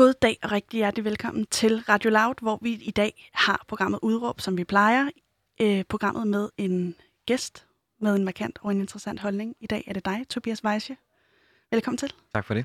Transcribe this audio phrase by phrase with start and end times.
[0.00, 3.98] God dag og rigtig hjertelig velkommen til Radio Loud, hvor vi i dag har programmet
[4.02, 5.10] Udråb, som vi plejer.
[5.60, 6.94] Øh, programmet med en
[7.26, 7.66] gæst
[7.98, 9.56] med en markant og en interessant holdning.
[9.60, 10.96] I dag er det dig, Tobias Weisse.
[11.70, 12.12] Velkommen til.
[12.34, 12.64] Tak for det.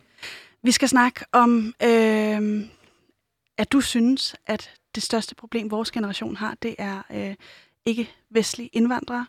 [0.64, 2.68] Vi skal snakke om, øh,
[3.58, 7.36] at du synes, at det største problem, vores generation har, det er øh,
[7.86, 9.26] ikke vestlige indvandrere.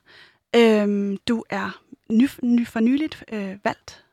[0.56, 4.05] Øh, du er ny, ny, for nyligt øh, valgt.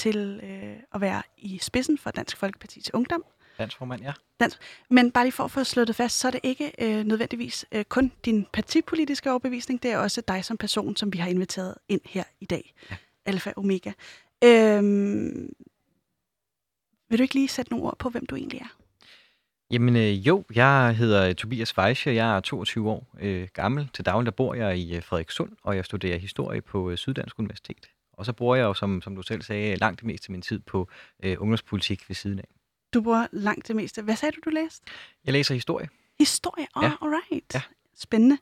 [0.00, 3.24] Til øh, at være i spidsen for Dansk Folkeparti's Ungdom.
[3.58, 4.12] Landsformand, ja.
[4.90, 7.66] Men bare lige for at få slået det fast, så er det ikke øh, nødvendigvis
[7.72, 11.74] øh, kun din partipolitiske overbevisning, det er også dig som person, som vi har inviteret
[11.88, 12.74] ind her i dag.
[12.90, 12.96] Ja.
[13.26, 13.92] Alfa Omega.
[14.44, 15.52] Øhm,
[17.08, 18.76] vil du ikke lige sætte nogle ord på, hvem du egentlig er?
[19.70, 23.88] Jamen øh, jo, jeg hedder Tobias Weisse, jeg er 22 år øh, gammel.
[23.94, 27.38] Til daglig der bor jeg i øh, Frederikssund, og jeg studerer historie på øh, Syddansk
[27.38, 27.90] Universitet.
[28.20, 30.42] Og så bruger jeg jo, som, som du selv sagde, langt det meste af min
[30.42, 30.88] tid på
[31.22, 32.48] øh, ungdomspolitik ved siden af.
[32.94, 34.02] Du bruger langt det meste.
[34.02, 34.86] Hvad sagde du, du læste?
[35.24, 35.88] Jeg læser historie.
[36.18, 36.66] Historie?
[36.74, 36.92] Oh, Ja.
[37.02, 37.54] alright.
[37.54, 37.62] Ja.
[37.96, 38.38] Spændende.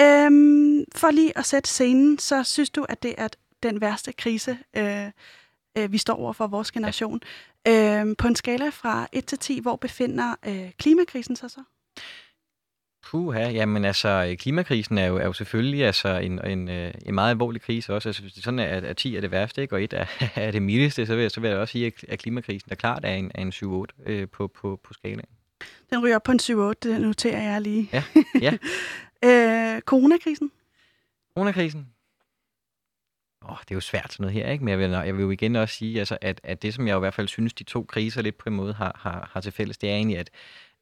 [0.00, 3.28] Øhm, for lige at sætte scenen, så synes du, at det er
[3.62, 5.06] den værste krise, øh,
[5.78, 7.20] øh, vi står over for vores generation.
[7.66, 8.00] Ja.
[8.00, 11.62] Øhm, på en skala fra 1 til 10, hvor befinder øh, klimakrisen sig så?
[13.10, 17.14] Puha, jamen altså, øh, klimakrisen er jo, er jo selvfølgelig altså en, en, øh, en
[17.14, 18.08] meget alvorlig krise også.
[18.08, 20.06] Altså, hvis det sådan er, at, at 10 er det værste, ikke, og 1 er,
[20.34, 23.04] er det mildeste, så vil, jeg, så vil jeg også sige, at, klimakrisen er klart
[23.04, 25.28] er en, er en 7-8 øh, på, på, på skalaen.
[25.90, 27.90] Den ryger op på en 7-8, det noterer jeg lige.
[27.92, 28.02] Ja,
[28.46, 28.52] ja.
[29.24, 30.50] øh, coronakrisen?
[31.34, 31.88] Coronakrisen?
[33.48, 34.64] Åh, det er jo svært sådan noget her, ikke?
[34.64, 36.96] Men jeg vil, jeg vil jo igen også sige, altså, at, at det, som jeg
[36.96, 39.52] i hvert fald synes, de to kriser lidt på en måde har, har, har til
[39.52, 40.30] fælles, det er egentlig, at,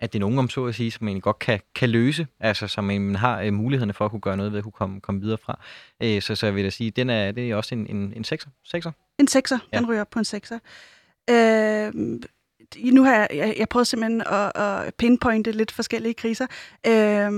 [0.01, 2.27] at det er nogen om så at sige, som man egentlig godt kan, kan løse,
[2.41, 5.01] altså som man har øh, mulighederne for at kunne gøre noget ved at kunne komme,
[5.01, 5.61] komme videre fra.
[6.03, 8.25] Øh, så, så jeg vil da sige, den er, det er også en, en, en
[8.25, 8.49] sekser.
[8.65, 8.93] sekser.
[9.19, 9.59] En 6'er.
[9.73, 9.79] Ja.
[9.79, 10.59] Den ryger op på en 6'er.
[11.31, 11.93] Øh,
[12.93, 16.47] nu har jeg, jeg, jeg prøvet simpelthen at, at pinpointe lidt forskellige kriser.
[16.87, 17.31] Øh,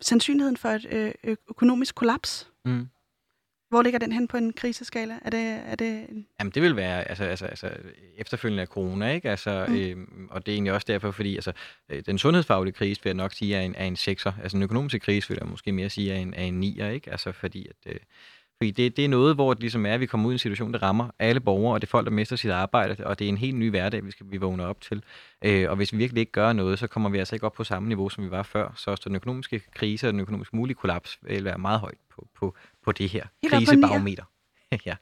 [0.00, 2.86] sandsynligheden for et øh, ø- økonomisk kollaps, Mm.
[3.70, 5.14] Hvor ligger den hen på en kriseskala?
[5.24, 7.70] Er det, er det en Jamen, det vil være altså, altså, altså,
[8.16, 9.30] efterfølgende af corona, ikke?
[9.30, 9.74] Altså, Mm.
[9.74, 11.52] øhm, og det er egentlig også derfor, fordi altså,
[11.88, 14.32] øh, den sundhedsfaglige krise vil jeg nok sige er en, er en sekser.
[14.42, 17.10] Altså, den økonomiske krise vil jeg måske mere sige er en, er en nier, ikke?
[17.10, 18.00] Altså, fordi at, øh,
[18.62, 20.38] fordi det, det er noget, hvor det ligesom er, at vi kommer ud i en
[20.38, 23.24] situation, der rammer alle borgere, og det er folk, der mister sit arbejde, og det
[23.24, 25.02] er en helt ny hverdag, vi skal vi vågne op til.
[25.44, 27.64] Øh, og hvis vi virkelig ikke gør noget, så kommer vi altså ikke op på
[27.64, 28.72] samme niveau, som vi var før.
[28.76, 32.28] Så også den økonomiske krise og den økonomiske mulige kollaps vil være meget højt på,
[32.34, 32.54] på,
[32.84, 34.24] på det her krisebarometer.
[34.86, 34.96] ja,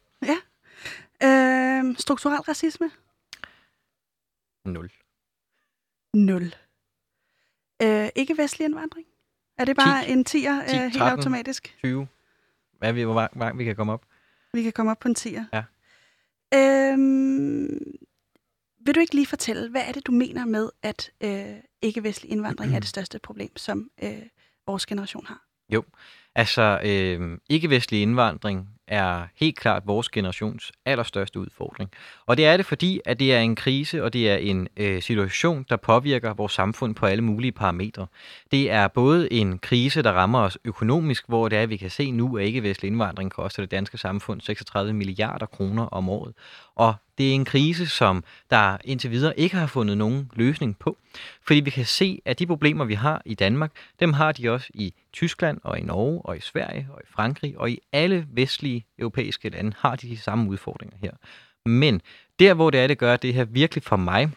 [1.22, 2.91] øh, strukturel racisme?
[4.64, 4.91] nul.
[6.14, 6.54] 0.
[7.82, 9.06] Øh, ikke vestlig indvandring?
[9.58, 11.18] Er det bare 10, en 10'er 10, øh, helt 13.
[11.18, 11.76] automatisk?
[11.78, 12.08] 20.
[12.78, 14.05] Hvad vi, hvor langt- vi kan komme op?
[14.53, 15.44] Vi kan komme op på en 10'er.
[15.53, 15.62] Ja.
[16.55, 17.78] Øhm,
[18.87, 22.75] vil du ikke lige fortælle, hvad er det, du mener med, at øh, ikke-vestlig indvandring
[22.75, 24.22] er det største problem, som øh,
[24.66, 25.44] vores generation har?
[25.72, 25.84] Jo,
[26.34, 31.91] altså øh, ikke-vestlig indvandring er helt klart vores generations allerstørste udfordring.
[32.27, 35.03] Og det er det, fordi at det er en krise, og det er en øh,
[35.03, 38.06] situation, der påvirker vores samfund på alle mulige parametre.
[38.50, 41.91] Det er både en krise, der rammer os økonomisk, hvor det er, at vi kan
[41.91, 46.34] se nu, at ikke-vestlig indvandring koster det danske samfund 36 milliarder kroner om året.
[46.75, 50.99] Og det er en krise, som der indtil videre ikke har fundet nogen løsning på.
[51.47, 54.66] Fordi vi kan se, at de problemer, vi har i Danmark, dem har de også
[54.75, 58.87] i Tyskland og i Norge og i Sverige og i Frankrig og i alle vestlige
[58.99, 61.12] europæiske lande har de de samme udfordringer her.
[61.66, 62.03] Men
[62.39, 64.31] der, hvor det er, det gør det her virkelig for mig,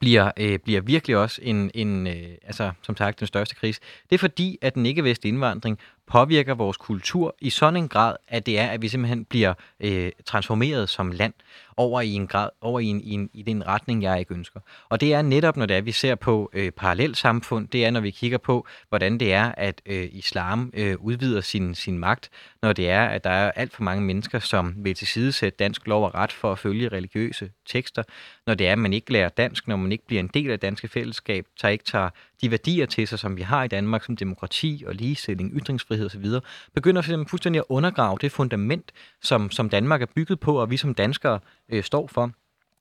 [0.00, 3.80] bliver, øh, bliver virkelig også en, en øh, altså som sagt den største krise.
[4.10, 5.78] Det er fordi, at den ikke-vestlige indvandring
[6.12, 10.12] påvirker vores kultur i sådan en grad, at det er, at vi simpelthen bliver øh,
[10.26, 11.34] transformeret som land
[11.76, 14.60] over i en grad, over i en, i en i den retning, jeg ikke ønsker.
[14.88, 18.00] Og det er netop, når det er, vi ser på øh, parallelsamfund, det er, når
[18.00, 22.30] vi kigger på, hvordan det er, at øh, islam øh, udvider sin, sin magt,
[22.62, 26.04] når det er, at der er alt for mange mennesker, som vil tilsidesætte dansk lov
[26.04, 28.02] og ret for at følge religiøse tekster,
[28.46, 30.58] når det er, at man ikke lærer dansk, når man ikke bliver en del af
[30.58, 32.10] det danske fællesskab, tager ikke tager
[32.42, 36.26] de værdier til sig, som vi har i Danmark, som demokrati og ligestilling, ytringsfrihed osv.,
[36.74, 40.76] begynder simpelthen fuldstændig at undergrave det fundament, som, som Danmark er bygget på, og vi
[40.76, 42.30] som danskere øh, står for.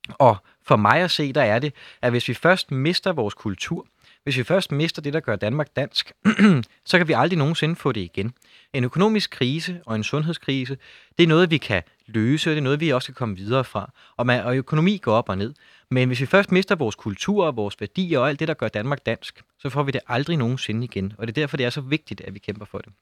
[0.10, 3.86] Og for mig at se, der er det, at hvis vi først mister vores kultur,
[4.24, 6.12] hvis vi først mister det, der gør Danmark dansk,
[6.86, 8.34] så kan vi aldrig nogensinde få det igen.
[8.74, 10.78] En økonomisk krise og en sundhedskrise,
[11.18, 13.64] det er noget, vi kan løse, og det er noget, vi også kan komme videre
[13.64, 13.92] fra.
[14.18, 15.54] Og, man, og økonomi går op og ned.
[15.90, 18.68] Men hvis vi først mister vores kultur og vores værdier og alt det, der gør
[18.68, 21.14] Danmark dansk, så får vi det aldrig nogensinde igen.
[21.18, 22.94] Og det er derfor, det er så vigtigt, at vi kæmper for det.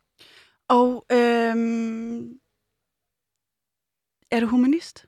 [0.67, 2.39] Og øhm,
[4.31, 5.05] er du humanist?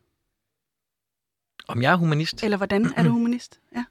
[1.67, 2.43] Om jeg er humanist?
[2.43, 3.59] Eller hvordan er du humanist?
[3.75, 3.85] Ja.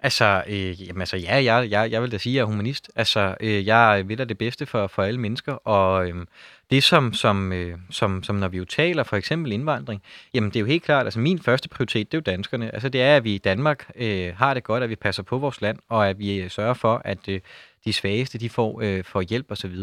[0.00, 2.90] Altså, øh, jamen, altså ja, jeg, jeg, jeg vil da sige, at jeg er humanist.
[2.96, 6.26] Altså, øh, jeg vil da det bedste for, for alle mennesker, og øh,
[6.70, 10.02] det som, som, øh, som, som når vi jo taler for eksempel indvandring,
[10.34, 12.74] jamen det er jo helt klart, altså min første prioritet, det er jo danskerne.
[12.74, 15.38] Altså det er, at vi i Danmark øh, har det godt, at vi passer på
[15.38, 17.40] vores land, og at vi øh, sørger for, at øh,
[17.84, 19.76] de svageste, de får, øh, får hjælp osv.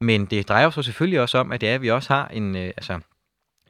[0.00, 2.56] Men det drejer sig selvfølgelig også om, at det er, at vi også har en,
[2.56, 3.00] øh, altså,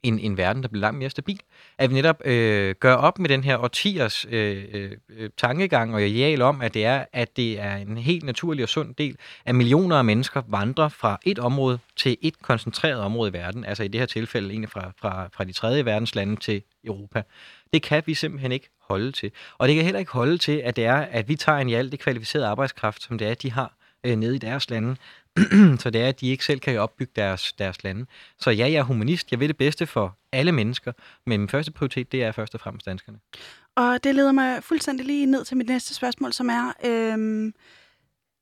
[0.05, 1.41] en, en verden, der bliver langt mere stabil.
[1.79, 4.65] At vi netop øh, gør op med den her årtiers øh,
[5.09, 8.69] øh, tankegang og ideal om, at det er, at det er en helt naturlig og
[8.69, 13.33] sund del, at millioner af mennesker vandrer fra et område til et koncentreret område i
[13.33, 16.63] verden, altså i det her tilfælde egentlig fra, fra, fra de tredje verdens lande til
[16.85, 17.23] Europa.
[17.73, 19.31] Det kan vi simpelthen ikke holde til.
[19.59, 21.75] Og det kan heller ikke holde til, at det er, at vi tager en i
[21.75, 23.75] alt det kvalificerede arbejdskraft, som det er, de har
[24.05, 24.97] øh, nede i deres lande,
[25.83, 28.07] så det er, at de ikke selv kan opbygge deres, deres lande.
[28.39, 29.31] Så ja, jeg er humanist.
[29.31, 30.93] Jeg vil det bedste for alle mennesker,
[31.27, 33.19] men min første prioritet, det er først og fremmest danskerne.
[33.77, 37.55] Og det leder mig fuldstændig lige ned til mit næste spørgsmål, som er, øhm,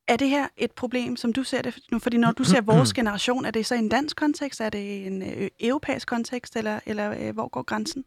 [0.07, 1.79] er det her et problem, som du ser det?
[1.91, 4.69] Nu, fordi når du ser vores generation, er det så i en dansk kontekst, er
[4.69, 8.05] det en øh, europæisk kontekst, eller, eller øh, hvor går grænsen?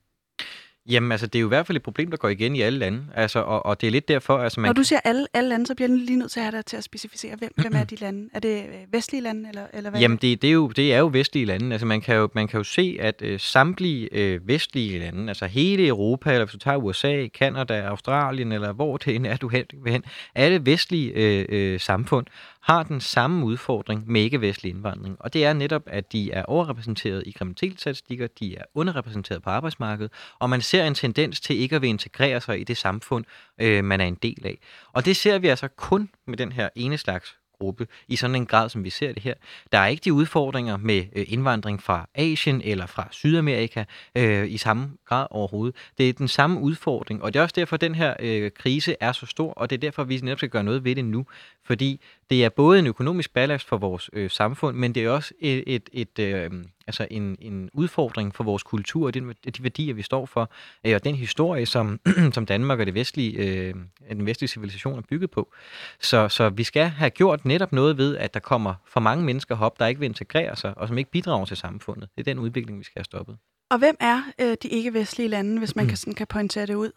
[0.89, 2.79] Jamen, altså, det er jo i hvert fald et problem, der går igen i alle
[2.79, 3.05] lande.
[3.15, 4.69] Altså, og, og det er lidt derfor, altså man...
[4.69, 6.67] Når du siger alle, alle lande, så bliver jeg lige nødt til at have dig
[6.67, 8.29] til at specificere, hvem, hvem er de lande?
[8.35, 10.01] Er det øh, vestlige lande, eller, eller hvad?
[10.01, 11.73] Jamen, det, det, er jo, det er jo vestlige lande.
[11.73, 15.47] Altså, man kan jo, man kan jo se, at øh, samtlige øh, vestlige lande, altså
[15.47, 19.49] hele Europa, eller hvis du tager USA, Kanada, Australien, eller hvor det end er, du
[19.49, 20.05] hen, hen
[20.35, 22.27] alle vestlige øh, øh, samfund
[22.67, 27.23] har den samme udfordring med ikke-vestlig indvandring, og det er netop, at de er overrepræsenteret
[27.27, 31.83] i kriminalitetsstatistikker, de er underrepræsenteret på arbejdsmarkedet, og man ser en tendens til ikke at
[31.83, 33.25] vil integrere sig i det samfund,
[33.61, 34.59] øh, man er en del af.
[34.93, 38.47] Og det ser vi altså kun med den her ene slags gruppe i sådan en
[38.47, 39.35] grad, som vi ser det her.
[39.73, 43.85] Der er ikke de udfordringer med øh, indvandring fra Asien eller fra Sydamerika
[44.15, 45.77] øh, i samme grad overhovedet.
[45.99, 48.97] Det er den samme udfordring, og det er også derfor, at den her øh, krise
[49.01, 51.27] er så stor, og det er derfor, vi netop skal gøre noget ved det nu.
[51.65, 55.35] Fordi det er både en økonomisk ballast for vores øh, samfund, men det er også
[55.41, 56.51] et, et, et øh,
[56.87, 60.51] altså en, en udfordring for vores kultur og de, de værdier, vi står for,
[60.87, 62.01] øh, og den historie, som,
[62.35, 63.75] som Danmark og det vestlige, øh,
[64.11, 65.53] den vestlige civilisation er bygget på.
[66.01, 69.59] Så, så vi skal have gjort netop noget ved, at der kommer for mange mennesker
[69.59, 72.09] op, der ikke vil integrere sig, og som ikke bidrager til samfundet.
[72.17, 73.37] Det er den udvikling, vi skal have stoppet.
[73.71, 76.91] Og hvem er øh, de ikke-vestlige lande, hvis man kan, sådan, kan pointere det ud?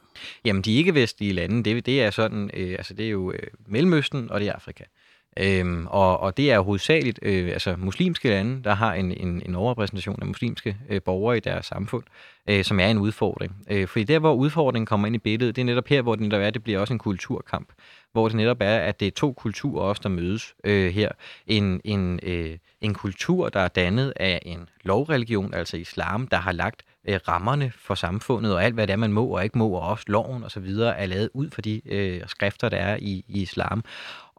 [0.46, 4.32] Jamen, de ikke-vestlige lande, det, det er sådan, øh, altså det er jo øh, Mellemøsten
[4.32, 4.84] og det er Afrika.
[5.38, 9.56] Øhm, og, og det er hovedsageligt øh, altså muslimske lande, der har en, en, en
[9.56, 12.04] overrepræsentation af muslimske øh, borgere i deres samfund,
[12.50, 13.56] øh, som er en udfordring.
[13.70, 16.22] Øh, fordi der, hvor udfordringen kommer ind i billedet, det er netop her, hvor det
[16.22, 17.70] netop er, det bliver også en kulturkamp.
[18.12, 21.10] Hvor det netop er, at det er to kulturer også, der mødes øh, her.
[21.48, 26.52] En, en, øh, en kultur, der er dannet af en lovreligion, altså islam, der har
[26.52, 29.70] lagt øh, rammerne for samfundet, og alt, hvad det er, man må og ikke må,
[29.70, 33.42] og også loven osv., er lavet ud for de øh, skrifter, der er i, i
[33.42, 33.84] islam.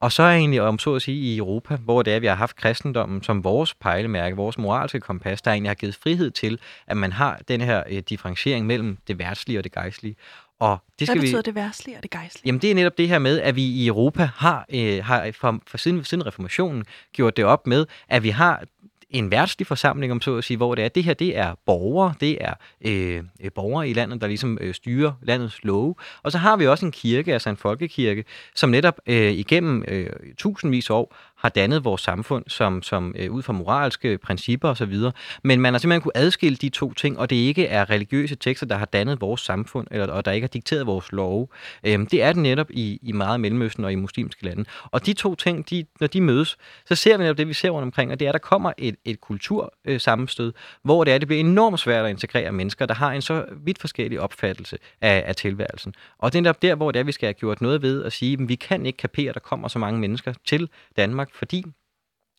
[0.01, 2.27] Og så er egentlig, om så at sige, i Europa, hvor det er, at vi
[2.27, 6.59] har haft kristendommen som vores pejlemærke, vores moralske kompas, der egentlig har givet frihed til,
[6.87, 10.17] at man har den her øh, differentiering mellem det værtslige og det gejstlige.
[10.61, 11.43] Og det skal Hvad betyder vi...
[11.43, 12.47] det værtslige og det gejstlige?
[12.47, 15.61] Jamen det er netop det her med, at vi i Europa har, øh, har for,
[15.67, 18.65] for siden, siden reformationen gjort det op med, at vi har
[19.11, 22.15] en værtslig forsamling, om så at sige, hvor det er, det her det er borgere,
[22.21, 22.55] det er
[22.87, 25.95] øh, øh, borgere i landet, der ligesom øh, styrer landets love.
[26.23, 28.25] Og så har vi også en kirke, altså en folkekirke,
[28.55, 30.07] som netop øh, igennem øh,
[30.39, 34.95] tusindvis af år har dannet vores samfund som, som øh, ud fra moralske principper osv.
[35.43, 38.67] Men man har simpelthen kunne adskille de to ting, og det ikke er religiøse tekster,
[38.67, 41.49] der har dannet vores samfund, eller, og der ikke har dikteret vores love.
[41.87, 44.65] Øhm, det er det netop i, i meget Mellemøsten og i muslimske lande.
[44.85, 46.57] Og de to ting, de, når de mødes,
[46.89, 48.73] så ser vi netop det, vi ser rundt omkring, og det er, at der kommer
[48.79, 52.95] et, et kultursammenstød, øh, hvor det er, det bliver enormt svært at integrere mennesker, der
[52.95, 55.95] har en så vidt forskellig opfattelse af, af tilværelsen.
[56.19, 58.13] Og det er netop der, hvor det er, vi skal have gjort noget ved at
[58.13, 61.65] sige, at vi kan ikke kapere, at der kommer så mange mennesker til Danmark, fordi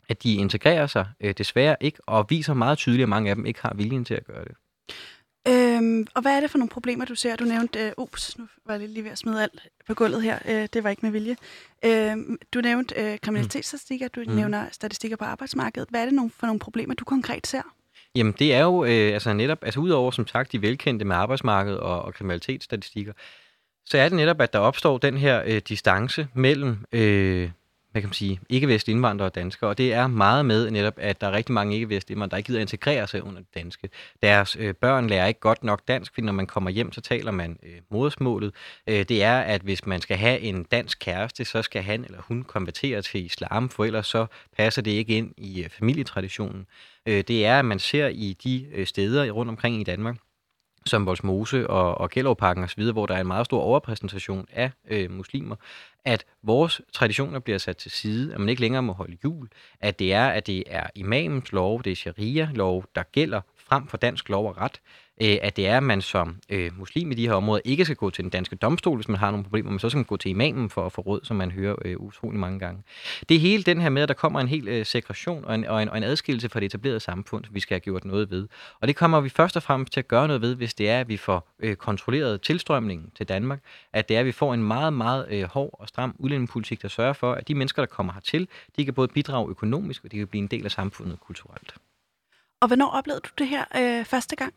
[0.09, 3.45] at de integrerer sig øh, desværre ikke, og viser meget tydeligt, at mange af dem
[3.45, 4.55] ikke har viljen til at gøre det.
[5.47, 7.35] Øhm, og hvad er det for nogle problemer, du ser?
[7.35, 10.39] Du nævnte, øh, ups, nu var jeg lige ved at smide alt på gulvet her.
[10.49, 11.35] Øh, det var ikke med vilje.
[11.85, 12.17] Øh,
[12.53, 14.35] du nævnte øh, kriminalitetsstatistikker, du mm.
[14.35, 15.89] nævner statistikker på arbejdsmarkedet.
[15.89, 17.61] Hvad er det nogle, for nogle problemer, du konkret ser?
[18.15, 21.79] Jamen, det er jo øh, altså netop, altså udover som sagt de velkendte med arbejdsmarkedet
[21.79, 23.13] og, og kriminalitetsstatistikker,
[23.85, 27.49] så er det netop, at der opstår den her øh, distance mellem øh,
[27.91, 31.21] hvad kan man sige, ikke-vestlige indvandrere og danskere, og det er meget med netop, at
[31.21, 33.89] der er rigtig mange ikke-vestlige indvandrere, der ikke gider integrere sig under det danske.
[34.23, 37.31] Deres øh, børn lærer ikke godt nok dansk, fordi når man kommer hjem, så taler
[37.31, 38.53] man øh, modersmålet.
[38.87, 42.21] Øh, det er, at hvis man skal have en dansk kæreste, så skal han eller
[42.21, 44.25] hun konvertere til islam, for ellers så
[44.57, 46.65] passer det ikke ind i øh, familietraditionen.
[47.05, 50.17] Øh, det er, at man ser i de øh, steder rundt omkring i Danmark,
[50.85, 55.11] som Volsmose og, og Gellerparken osv., hvor der er en meget stor overpræsentation af øh,
[55.11, 55.55] muslimer,
[56.05, 59.99] at vores traditioner bliver sat til side, at man ikke længere må holde jul, at
[59.99, 64.29] det er, at det er imamens lov, det er sharia-lov, der gælder frem for dansk
[64.29, 64.81] lov og ret,
[65.21, 67.95] øh, at det er, at man som øh, muslim i de her områder ikke skal
[67.95, 70.17] gå til den danske domstol, hvis man har nogle problemer, men så skal man gå
[70.17, 72.83] til imamen for at få råd, som man hører øh, utrolig mange gange.
[73.29, 75.65] Det er hele den her med, at der kommer en hel øh, segregation og en,
[75.65, 78.47] og, en, og en adskillelse fra det etablerede samfund, vi skal have gjort noget ved.
[78.79, 80.99] Og det kommer vi først og fremmest til at gøre noget ved, hvis det er,
[80.99, 83.59] at vi får øh, kontrolleret tilstrømningen til Danmark,
[83.93, 86.87] at det er, at vi får en meget, meget øh, hård og stram udlændingepolitik, der
[86.87, 88.47] sørger for, at de mennesker, der kommer hertil,
[88.77, 91.75] de kan både bidrage økonomisk, og de kan blive en del af samfundet kulturelt.
[92.61, 94.53] Og hvornår oplevede du det her øh, første gang?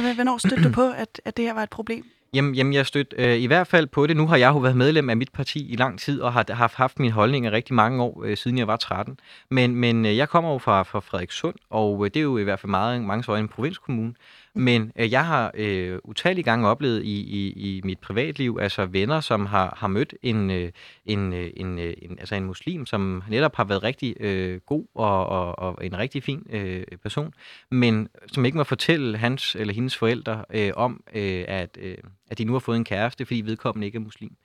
[0.00, 2.04] Hvornår stødte du på, at, at det her var et problem?
[2.34, 4.16] Jamen, jamen jeg støtte øh, i hvert fald på det.
[4.16, 6.72] Nu har jeg jo været medlem af mit parti i lang tid, og har har
[6.76, 9.20] haft min holdning i rigtig mange år, øh, siden jeg var 13.
[9.50, 12.42] Men, men øh, jeg kommer jo fra, fra Frederikssund, og øh, det er jo i
[12.42, 14.14] hvert fald meget, mange så en provinskommune.
[14.56, 19.20] Men øh, jeg har øh, utallige gange oplevet i, i, i mit privatliv, altså venner,
[19.20, 20.72] som har, har mødt en, øh,
[21.06, 24.86] en, øh, en, øh, en, altså en muslim, som netop har været rigtig øh, god
[24.94, 27.34] og, og, og en rigtig fin øh, person,
[27.70, 31.96] men som ikke må fortælle hans eller hendes forældre øh, om, øh, at, øh,
[32.30, 34.36] at de nu har fået en kæreste, fordi vedkommende ikke er muslim.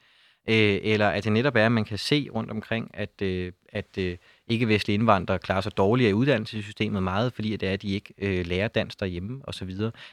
[0.50, 3.98] Øh, eller at det netop er, at man kan se rundt omkring, at, øh, at
[3.98, 4.18] øh,
[4.52, 8.46] ikke-vestlige indvandrere klarer sig dårligere i uddannelsessystemet meget, fordi det er, at de ikke øh,
[8.46, 9.70] lærer dansk derhjemme osv.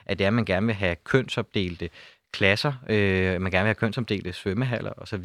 [0.07, 1.91] At det er, at man gerne vil have kønsopdelte
[2.33, 5.25] klasser, øh, man gerne vil have kønsomdelte svømmehaller osv.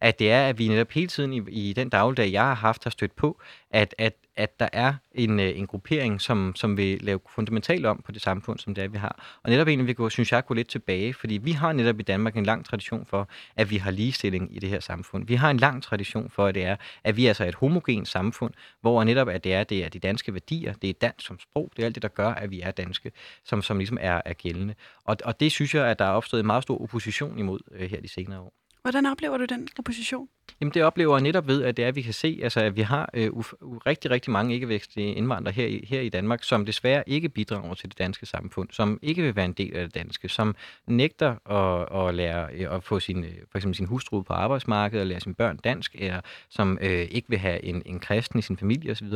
[0.00, 2.84] At det er, at vi netop hele tiden i, i den dagligdag, jeg har haft,
[2.84, 6.98] har stødt på, at, at, at der er en, øh, en gruppering, som, som vil
[7.02, 9.38] lave fundamentalt om på det samfund, som det er, vi har.
[9.42, 12.02] Og netop egentlig vil gå, synes jeg, gå lidt tilbage, fordi vi har netop i
[12.02, 15.26] Danmark en lang tradition for, at vi har ligestilling i det her samfund.
[15.26, 18.08] Vi har en lang tradition for, at det er, at vi er altså et homogent
[18.08, 21.38] samfund, hvor netop at det er, det er de danske værdier, det er dansk som
[21.40, 23.12] sprog, det er alt det, der gør, at vi er danske,
[23.44, 24.74] som, som ligesom er, er gældende.
[25.04, 27.90] Og, og det synes jeg, at der er opstået en meget stor opposition imod øh,
[27.90, 28.52] her de senere år.
[28.88, 30.28] Hvordan oplever du den opposition?
[30.60, 32.76] Jamen det oplever jeg netop ved, at det er, at vi kan se, altså, at
[32.76, 36.66] vi har øh, uf- rigtig, rigtig mange ikke-vækstlige indvandrere her i, her i Danmark, som
[36.66, 39.94] desværre ikke bidrager til det danske samfund, som ikke vil være en del af det
[39.94, 40.54] danske, som
[40.86, 45.00] nægter at, at lære øh, at få sin, øh, for eksempel sin hustru på arbejdsmarkedet,
[45.00, 48.42] og lære sine børn dansk, eller som øh, ikke vil have en, en kristen i
[48.42, 49.12] sin familie osv.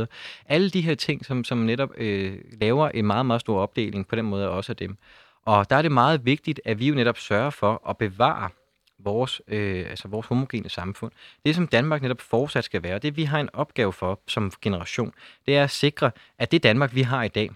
[0.46, 4.16] Alle de her ting, som, som netop øh, laver en meget, meget stor opdeling på
[4.16, 4.96] den måde også af dem.
[5.44, 8.48] Og der er det meget vigtigt, at vi jo netop sørger for at bevare
[9.04, 11.12] vores, øh, altså vores homogene samfund.
[11.44, 15.12] Det, som Danmark netop fortsat skal være, det vi har en opgave for som generation,
[15.47, 17.50] det er at sikre, at det Danmark, vi har i dag,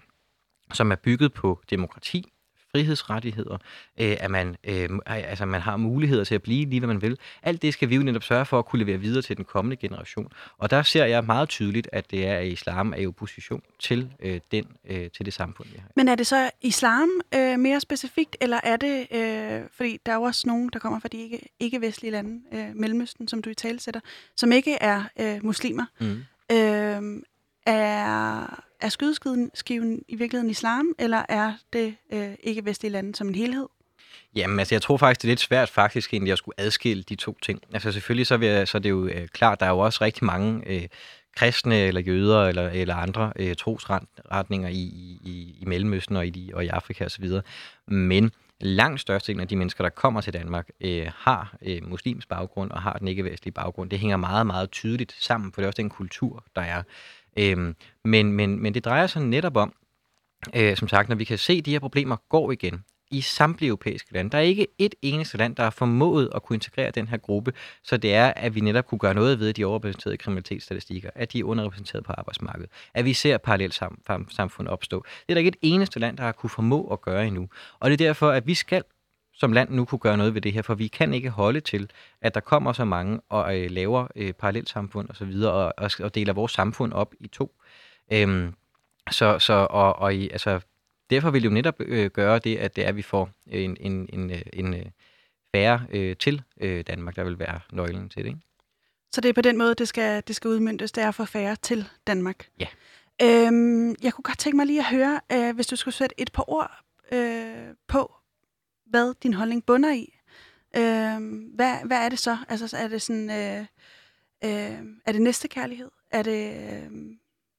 [0.73, 2.31] som er bygget på demokrati,
[2.77, 3.57] frihedsrettigheder,
[4.01, 7.17] øh, at man, øh, altså, man har muligheder til at blive lige, hvad man vil.
[7.43, 9.75] Alt det skal vi jo netop sørge for at kunne levere videre til den kommende
[9.75, 10.27] generation.
[10.57, 14.09] Og der ser jeg meget tydeligt, at det er, at islam er i opposition til,
[14.19, 15.87] øh, den, øh, til det samfund, vi har.
[15.95, 20.15] Men er det så islam øh, mere specifikt, eller er det, øh, fordi der er
[20.15, 23.53] jo også nogen, der kommer fra de ikke, ikke-vestlige lande, øh, Mellemøsten, som du i
[23.53, 24.01] tale sætter,
[24.35, 25.85] som ikke er øh, muslimer.
[25.99, 26.23] Mm.
[26.51, 27.21] Øh,
[27.67, 33.67] er, er skydeskiven i virkeligheden islam, eller er det øh, ikke-vestlige lande som en helhed?
[34.35, 37.15] Jamen, altså, jeg tror faktisk, det er lidt svært faktisk egentlig at skulle adskille de
[37.15, 37.61] to ting.
[37.73, 40.03] Altså, selvfølgelig så, vil jeg, så er det jo øh, klart, der er jo også
[40.03, 40.87] rigtig mange øh,
[41.35, 44.81] kristne eller jøder eller, eller andre øh, trosretninger i,
[45.23, 47.29] i, i Mellemøsten og i, og i Afrika osv.
[47.87, 52.71] Men langt størstedelen af de mennesker, der kommer til Danmark, øh, har øh, muslims baggrund
[52.71, 53.89] og har den ikke-vestlige baggrund.
[53.89, 56.83] Det hænger meget, meget tydeligt sammen, for det er også den kultur, der er.
[57.39, 57.75] Øhm,
[58.05, 59.73] men, men, men det drejer sig netop om,
[60.55, 63.67] øh, som sagt, når vi kan se, at de her problemer går igen i samtlige
[63.67, 64.31] europæiske lande.
[64.31, 67.53] Der er ikke et eneste land, der har formået at kunne integrere den her gruppe,
[67.83, 71.39] så det er, at vi netop kunne gøre noget ved de overrepræsenterede kriminalitetsstatistikker, at de
[71.39, 75.05] er underrepræsenteret på arbejdsmarkedet, at vi ser parallelt sam- samfund opstå.
[75.05, 77.49] Det er der ikke et eneste land, der har kunne formå at gøre endnu.
[77.79, 78.83] Og det er derfor, at vi skal
[79.37, 81.89] som land nu kunne gøre noget ved det her, for vi kan ikke holde til,
[82.21, 86.33] at der kommer så mange og øh, laver øh, parallelsamfund osv., og, og, og deler
[86.33, 87.55] vores samfund op i to.
[88.11, 88.53] Øhm,
[89.11, 90.59] så, så og, og i, altså,
[91.09, 93.77] derfor vil det jo netop øh, gøre det, at det er, at vi får en,
[93.79, 94.85] en, en, øh, en, øh,
[95.55, 98.29] færre øh, til øh, Danmark, der vil være nøglen til det.
[98.29, 98.39] Ikke?
[99.11, 101.55] Så det er på den måde, det skal, det skal udmyndtes, det er for færre
[101.55, 102.47] til Danmark?
[102.59, 102.67] Ja.
[103.21, 106.31] Øhm, jeg kunne godt tænke mig lige at høre, øh, hvis du skulle sætte et
[106.31, 106.71] par ord
[107.11, 108.16] øh, på,
[108.89, 110.13] hvad din holdning bunder i.
[110.77, 112.37] Øh, hvad, hvad er det så?
[112.49, 113.65] Altså, er det sådan, øh,
[114.43, 115.91] øh, er det næstekærlighed?
[116.11, 116.91] Er det, øh,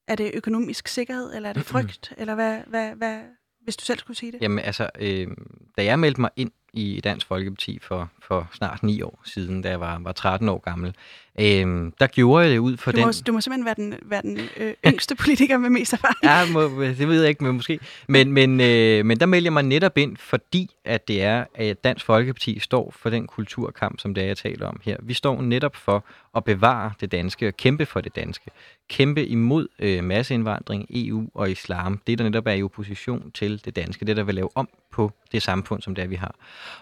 [0.09, 2.15] er det økonomisk sikkerhed, eller er det frygt?
[2.17, 3.21] eller hvad, hvad, hvad,
[3.61, 4.43] hvis du selv skulle sige det?
[4.43, 5.29] Jamen altså, øh,
[5.77, 9.69] da jeg meldte mig ind i Dansk Folkeparti for, for snart ni år siden, da
[9.69, 10.95] jeg var, var 13 år gammel.
[11.41, 13.07] Øhm, der gjorde jeg det ud for du den...
[13.07, 16.17] Må, du må simpelthen være den, være den øh, yngste politiker med mest erfaring.
[16.25, 17.79] ja, må, det ved jeg ikke, men måske.
[18.09, 21.85] Men, men, øh, men der melder jeg mig netop ind, fordi at det er, at
[21.85, 24.97] Dansk Folkeparti står for den kulturkamp, som det er, jeg taler om her.
[25.03, 26.05] Vi står netop for
[26.37, 28.51] at bevare det danske og kæmpe for det danske.
[28.89, 32.01] Kæmpe imod øh, masseindvandring, EU og islam.
[32.07, 34.05] Det, der netop er i opposition til det danske.
[34.05, 36.35] Det, der vil lave om på det samfund, som det er, vi har.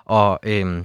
[0.05, 0.41] Og...
[0.43, 0.85] Øh,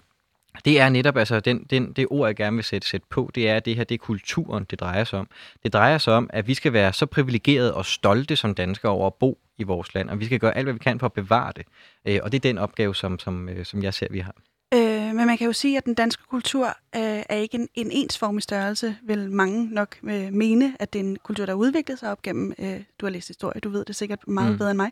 [0.65, 3.49] det er netop altså den, den, det ord, jeg gerne vil sætte, sætte på, det
[3.49, 5.27] er, at det her det er kulturen, det drejer sig om.
[5.63, 9.07] Det drejer sig om, at vi skal være så privilegerede og stolte som danskere over
[9.07, 11.13] at bo i vores land, og vi skal gøre alt, hvad vi kan for at
[11.13, 11.65] bevare det.
[12.05, 14.35] Øh, og det er den opgave, som, som, øh, som jeg ser, vi har.
[14.73, 17.91] Øh, men man kan jo sige, at den danske kultur øh, er ikke en, en
[17.91, 21.99] ensformig størrelse, vil mange nok øh, mene, at det er en kultur, der har udviklet
[21.99, 24.57] sig op gennem, øh, du har læst historie, du ved det sikkert meget mm.
[24.57, 24.91] bedre end mig.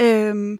[0.00, 0.58] Øh,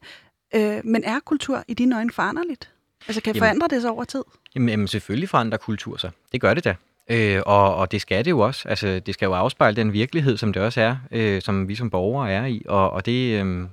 [0.54, 2.70] øh, men er kultur i dine øjne foranderligt?
[3.08, 4.24] Altså kan jamen, forandre det sig over tid?
[4.54, 6.10] Jamen, jamen selvfølgelig forandrer kultur sig.
[6.32, 6.74] Det gør det da.
[7.10, 8.68] Øh, og, og det skal det jo også.
[8.68, 11.90] Altså, det skal jo afspejle den virkelighed, som det også er, øh, som vi som
[11.90, 12.62] borgere er i.
[12.66, 13.66] Og, og, det, øh,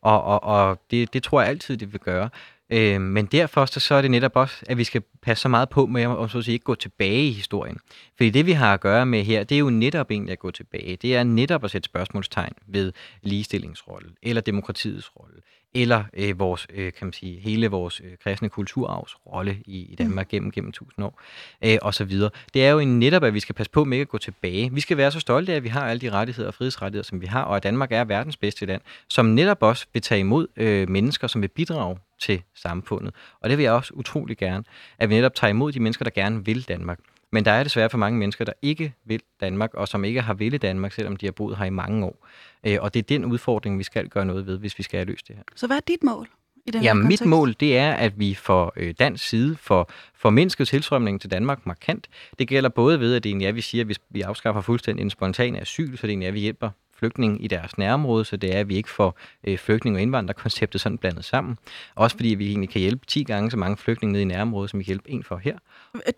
[0.00, 2.28] og, og, og det, det tror jeg altid, det vil gøre.
[2.72, 5.68] Øh, men derfor så, så er det netop også, at vi skal passe så meget
[5.68, 7.78] på med at så at sige, ikke gå tilbage i historien.
[8.16, 10.50] Fordi det, vi har at gøre med her, det er jo netop egentlig at gå
[10.50, 10.96] tilbage.
[10.96, 15.40] Det er netop at sætte spørgsmålstegn ved ligestillingsrolle, eller demokratiets rolle,
[15.74, 19.94] eller øh, vores, øh, kan man sige, hele vores øh, kristne kulturarvs rolle i, i
[19.94, 20.30] Danmark mm.
[20.30, 21.20] gennem, gennem tusind år,
[21.64, 22.30] øh, og så videre.
[22.54, 24.74] Det er jo netop, at vi skal passe på med ikke at gå tilbage.
[24.74, 27.20] Vi skal være så stolte af, at vi har alle de rettigheder og frihedsrettigheder, som
[27.20, 30.46] vi har, og at Danmark er verdens bedste land, som netop også vil tage imod
[30.56, 33.14] øh, mennesker, som vil bidrage til samfundet.
[33.40, 34.64] Og det vil jeg også utrolig gerne,
[34.98, 36.98] at vi netop tager imod de mennesker, der gerne vil Danmark.
[37.32, 40.34] Men der er desværre for mange mennesker, der ikke vil Danmark, og som ikke har
[40.34, 42.26] ville Danmark, selvom de har boet her i mange år.
[42.66, 45.06] Øh, og det er den udfordring, vi skal gøre noget ved, hvis vi skal have
[45.06, 45.42] løst det her.
[45.56, 46.28] Så hvad er dit mål?
[46.66, 50.30] I den ja, mit mål det er, at vi får øh, dansk side for, for
[50.30, 52.08] mindsket tilstrømning til Danmark markant.
[52.38, 54.60] Det gælder både ved, at det egentlig er, at vi siger, at vi, vi afskaffer
[54.60, 56.70] fuldstændig en spontan asyl, så det egentlig er, at vi hjælper
[57.00, 60.80] flygtninge i deres nærområde, så det er, at vi ikke får øh, flygtning- og indvandrerkonceptet
[60.80, 61.58] sådan blandet sammen.
[61.94, 64.78] Også fordi vi egentlig kan hjælpe 10 gange så mange flygtninge nede i nærområdet, som
[64.78, 65.58] vi kan hjælpe en for her.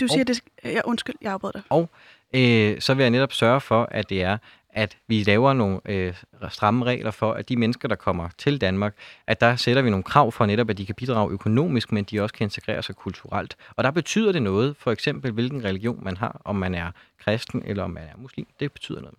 [0.01, 1.62] Du siger, og, det, ja, undskyld, jeg afbryder dig.
[1.71, 1.91] Og
[2.35, 4.39] øh, så vil jeg netop sørge for, at det er,
[4.73, 6.15] at vi laver nogle øh,
[6.49, 8.95] stramme regler for, at de mennesker, der kommer til Danmark,
[9.26, 12.21] at der sætter vi nogle krav for netop, at de kan bidrage økonomisk, men de
[12.21, 13.56] også kan integrere sig kulturelt.
[13.76, 17.63] Og der betyder det noget, for eksempel hvilken religion man har, om man er kristen
[17.67, 18.47] eller om man er muslim.
[18.61, 19.17] Det betyder noget.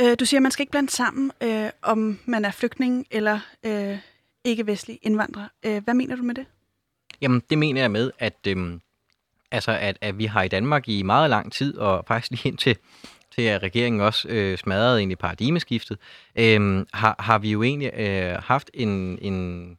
[0.00, 3.40] Øh, du siger, at man skal ikke blande sammen, øh, om man er flygtning eller
[3.66, 3.98] øh,
[4.44, 5.48] ikke-vestlig indvandrer.
[5.66, 6.46] Øh, hvad mener du med det?
[7.20, 8.80] Jamen, det mener jeg med, at, øh,
[9.50, 12.76] altså, at, at vi har i Danmark i meget lang tid, og faktisk lige indtil
[13.34, 15.98] til at regeringen også øh, smadrede egentlig paradigmeskiftet,
[16.36, 19.78] øh, har, har vi jo egentlig øh, haft en, en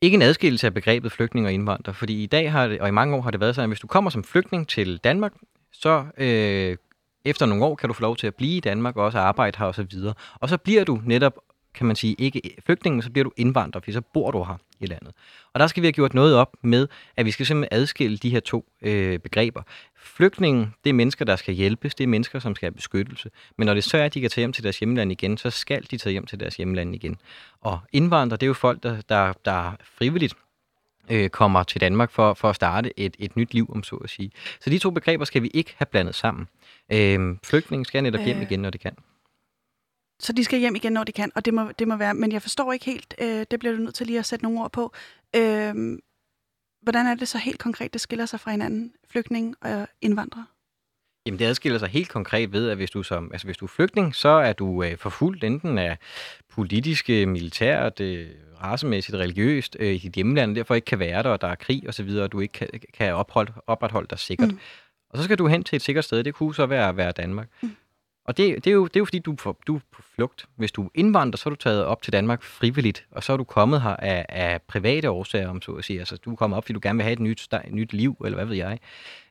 [0.00, 2.90] ikke en adskillelse af begrebet flygtning og indvandrer, fordi i dag har det, og i
[2.90, 5.32] mange år har det været sådan, at hvis du kommer som flygtning til Danmark,
[5.72, 6.76] så øh,
[7.24, 9.58] efter nogle år kan du få lov til at blive i Danmark og også arbejde
[9.58, 9.96] her osv.
[10.06, 11.38] Og, og så bliver du netop,
[11.74, 14.56] kan man sige, ikke flygtning, men så bliver du indvandrer, fordi så bor du her
[14.80, 15.12] i landet.
[15.52, 18.30] Og der skal vi have gjort noget op med, at vi skal simpelthen adskille de
[18.30, 19.62] her to øh, begreber.
[19.96, 23.30] Flygtningen, det er mennesker, der skal hjælpes, det er mennesker, som skal have beskyttelse.
[23.58, 25.50] Men når det så er, at de kan tage hjem til deres hjemland igen, så
[25.50, 27.16] skal de tage hjem til deres hjemland igen.
[27.60, 30.34] Og indvandrere, det er jo folk, der, der, der frivilligt
[31.10, 34.10] øh, kommer til Danmark for, for at starte et, et nyt liv, om så at
[34.10, 34.30] sige.
[34.60, 36.48] Så de to begreber skal vi ikke have blandet sammen.
[36.92, 38.42] Øh, flygtningen skal netop hjem øh.
[38.42, 38.96] igen, når det kan.
[40.20, 42.14] Så de skal hjem igen, når de kan, og det må, det må være.
[42.14, 44.60] Men jeg forstår ikke helt, øh, det bliver du nødt til lige at sætte nogle
[44.60, 44.92] ord på.
[45.36, 45.98] Øh,
[46.82, 50.46] hvordan er det så helt konkret, det skiller sig fra hinanden, flygtning og indvandrere?
[51.26, 53.68] Jamen det adskiller sig helt konkret ved, at hvis du, som, altså hvis du er
[53.68, 55.98] flygtning, så er du øh, forfulgt enten af
[56.50, 58.28] politiske, militært, øh,
[58.62, 61.88] racemæssigt, religiøst øh, i dit hjemland, derfor ikke kan være der, og der er krig
[61.88, 64.48] osv., og, og du ikke kan, kan opholde, opretholde dig sikkert.
[64.48, 64.58] Mm.
[65.14, 66.24] Og så skal du hen til et sikkert sted.
[66.24, 67.48] Det kunne så være, være Danmark.
[67.62, 67.76] Mm.
[68.24, 70.46] Og det, det, er jo, det er jo fordi, du du er på flugt.
[70.56, 73.44] Hvis du indvandrer, så er du taget op til Danmark frivilligt, og så er du
[73.44, 75.98] kommet her af, af private årsager, om så at sige.
[75.98, 78.16] Altså, du er kommet op, fordi du gerne vil have et nyt, et nyt liv,
[78.24, 78.78] eller hvad ved jeg.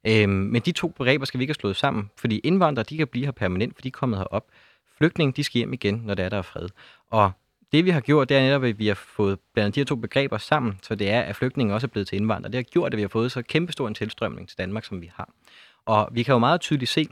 [0.08, 3.08] Øhm, men de to begreber skal vi ikke have slået sammen, fordi indvandrere, de kan
[3.08, 4.46] blive her permanent, for de er kommet herop.
[4.98, 6.69] Flygtninge, de skal hjem igen, når det er, der er fred.
[7.10, 7.32] Og
[7.72, 9.96] det vi har gjort, det er netop, at vi har fået blandet de her to
[9.96, 12.52] begreber sammen, så det er, at flygtninge også er blevet til indvandrere.
[12.52, 15.12] Det har gjort, at vi har fået så kæmpestor en tilstrømning til Danmark, som vi
[15.15, 15.30] har.
[15.86, 17.08] Og vi kan jo meget tydeligt se,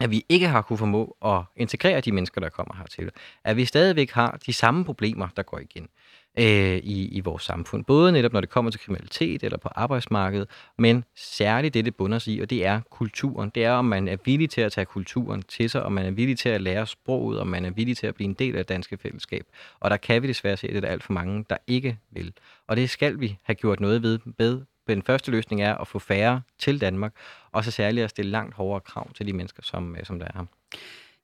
[0.00, 3.10] at vi ikke har kunne formå at integrere de mennesker, der kommer hertil.
[3.44, 5.88] At vi stadigvæk har de samme problemer, der går igen
[6.38, 7.84] øh, i, i vores samfund.
[7.84, 12.18] Både netop når det kommer til kriminalitet eller på arbejdsmarkedet, men særligt det, det bunder
[12.18, 13.50] sig i, og det er kulturen.
[13.54, 16.10] Det er, om man er villig til at tage kulturen til sig, om man er
[16.10, 18.64] villig til at lære sproget, om man er villig til at blive en del af
[18.64, 19.46] det danske fællesskab.
[19.80, 22.32] Og der kan vi desværre se, at det er alt for mange, der ikke vil.
[22.68, 24.62] Og det skal vi have gjort noget ved, ved
[24.94, 27.12] den første løsning er at få færre til Danmark,
[27.52, 30.32] og så særligt at stille langt hårdere krav til de mennesker, som, som der er
[30.34, 30.44] her.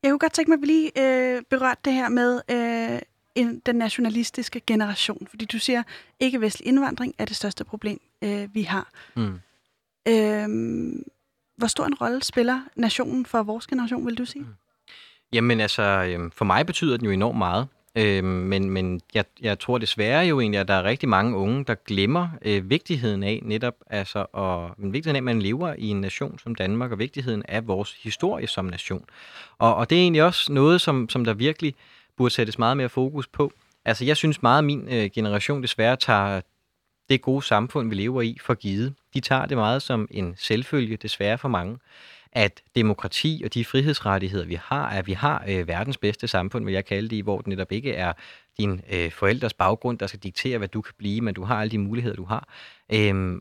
[0.03, 3.01] Jeg kunne godt tænke mig, at vi lige øh, berørte det her med øh,
[3.35, 5.83] en, den nationalistiske generation, fordi du siger,
[6.21, 8.91] ikke-vestlig indvandring er det største problem, øh, vi har.
[9.17, 9.41] Mm.
[10.09, 10.49] Øh,
[11.57, 14.43] hvor stor en rolle spiller nationen for vores generation, vil du sige?
[14.43, 14.55] Mm.
[15.33, 17.69] Jamen altså, øh, for mig betyder den jo enormt meget.
[17.97, 21.65] Øh, men men jeg, jeg tror desværre jo egentlig, at der er rigtig mange unge,
[21.65, 25.87] der glemmer øh, vigtigheden af netop, altså, og, men vigtigheden af, at man lever i
[25.89, 29.05] en nation som Danmark, og vigtigheden af vores historie som nation.
[29.59, 31.75] Og, og det er egentlig også noget, som, som der virkelig
[32.17, 33.53] burde sættes meget mere fokus på.
[33.85, 36.41] Altså, jeg synes meget, at min øh, generation desværre tager
[37.09, 38.95] det gode samfund, vi lever i, for givet.
[39.15, 41.79] De tager det meget som en selvfølge, desværre for mange
[42.33, 46.75] at demokrati og de frihedsrettigheder, vi har, at vi har øh, verdens bedste samfund, vil
[46.75, 48.13] jeg kalde det, hvor det netop ikke er
[48.59, 51.71] din øh, forældres baggrund, der skal diktere, hvad du kan blive, men du har alle
[51.71, 52.49] de muligheder, du har.
[52.93, 53.41] Øh,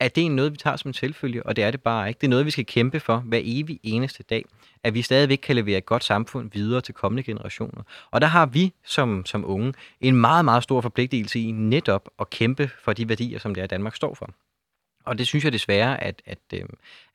[0.00, 2.18] at det er noget, vi tager som en selvfølge, og det er det bare ikke.
[2.18, 4.44] Det er noget, vi skal kæmpe for hver evig eneste dag,
[4.82, 7.82] at vi stadigvæk kan levere et godt samfund videre til kommende generationer.
[8.10, 12.30] Og der har vi som, som unge en meget, meget stor forpligtelse i netop at
[12.30, 14.30] kæmpe for de værdier, som det er, Danmark står for.
[15.04, 16.60] Og det synes jeg desværre, at, at, øh,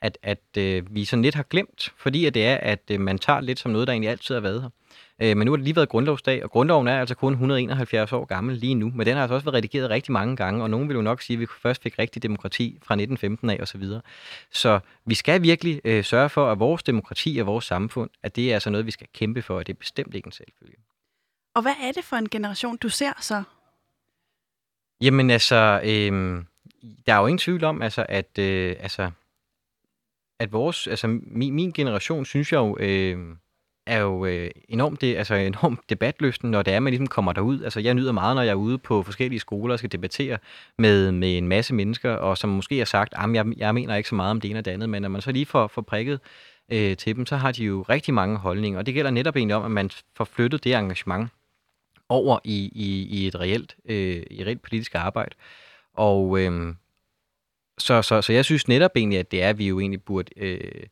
[0.01, 2.99] at, at, at øh, vi sådan lidt har glemt, fordi at det er, at øh,
[2.99, 4.69] man tager lidt som noget, der egentlig altid har været her.
[5.35, 8.55] Men nu har det lige været grundlovsdag, og grundloven er altså kun 171 år gammel
[8.55, 10.95] lige nu, men den har altså også været redigeret rigtig mange gange, og nogen vil
[10.95, 13.83] jo nok sige, at vi først fik rigtig demokrati fra 1915 af osv.
[13.83, 14.01] Så,
[14.51, 18.49] så vi skal virkelig øh, sørge for, at vores demokrati og vores samfund, at det
[18.49, 20.77] er altså noget, vi skal kæmpe for, og det er bestemt ikke en selvfølge.
[21.55, 23.43] Og hvad er det for en generation, du ser så?
[25.01, 26.43] Jamen altså, øh,
[27.05, 29.11] der er jo ingen tvivl om, altså, at, øh, altså,
[30.39, 33.35] at vores, altså, min, min generation, synes jeg jo, øh,
[33.87, 37.33] er jo øh, enormt, det, altså enormt debatlysten, når det er, at man ligesom kommer
[37.33, 37.63] derud.
[37.63, 40.37] Altså, jeg nyder meget, når jeg er ude på forskellige skoler og skal debattere
[40.77, 44.09] med, med en masse mennesker, og som måske har sagt, at jeg, jeg mener ikke
[44.09, 45.81] så meget om det ene og det andet, men når man så lige får, får
[45.81, 46.19] prikket
[46.71, 49.55] øh, til dem, så har de jo rigtig mange holdninger, og det gælder netop egentlig
[49.55, 51.29] om, at man får flyttet det engagement
[52.09, 55.35] over i, i, i et reelt, øh, i et reelt politisk arbejde.
[55.99, 56.73] Og øh,
[57.77, 60.31] så, så, så jeg synes netop egentlig, at det er, at vi jo egentlig burde
[60.37, 60.83] øh,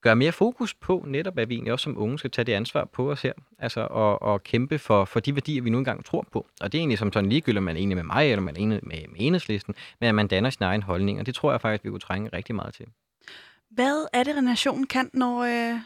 [0.00, 2.84] gøre mere fokus på, netop at vi egentlig også som unge skal tage det ansvar
[2.84, 6.26] på os her, altså og, og kæmpe for, for de værdier, vi nu engang tror
[6.32, 6.46] på.
[6.60, 8.56] Og det er egentlig som sådan ligegyldigt, om man er enig med mig, eller man
[8.56, 11.50] er enig med, med enhedslisten, men at man danner sin egen holdning, og det tror
[11.50, 12.86] jeg faktisk, vi kunne trænge rigtig meget til.
[13.70, 15.80] Hvad er det, nationen kan, når, øh,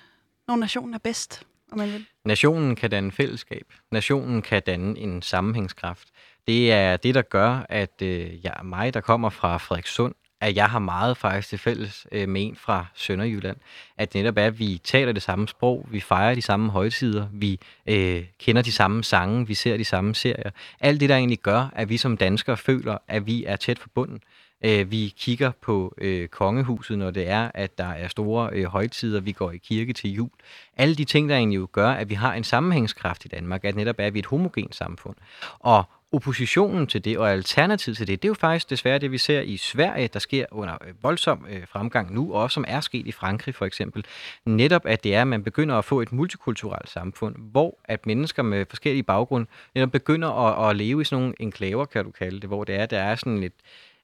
[0.48, 1.46] når nationen er bedst?
[1.72, 2.06] Om man vil?
[2.24, 3.72] Nationen kan danne fællesskab.
[3.90, 6.08] Nationen kan danne en sammenhængskraft.
[6.46, 10.70] Det er det, der gør, at øh, jeg, mig, der kommer fra Frederikssund, at jeg
[10.70, 13.56] har meget faktisk til fælles øh, med en fra Sønderjylland.
[13.96, 17.60] At netop er, at vi taler det samme sprog, vi fejrer de samme højtider, vi
[17.86, 20.50] øh, kender de samme sange, vi ser de samme serier.
[20.80, 24.22] Alt det, der egentlig gør, at vi som danskere føler, at vi er tæt forbundet.
[24.64, 29.20] Øh, vi kigger på øh, kongehuset, når det er, at der er store øh, højtider,
[29.20, 30.30] vi går i kirke til jul.
[30.76, 33.74] Alle de ting, der egentlig jo gør, at vi har en sammenhængskraft i Danmark, at
[33.74, 35.16] netop er, at vi er et homogent samfund.
[35.58, 39.18] Og oppositionen til det og alternativet til det, det er jo faktisk desværre det, vi
[39.18, 43.06] ser i Sverige, der sker under øh, voldsom øh, fremgang nu, og som er sket
[43.06, 44.04] i Frankrig for eksempel.
[44.44, 48.42] Netop at det er, at man begynder at få et multikulturelt samfund, hvor at mennesker
[48.42, 52.40] med forskellige baggrunde netop begynder at, at leve i sådan nogle enklaver, kan du kalde
[52.40, 53.52] det, hvor det er, der er sådan et,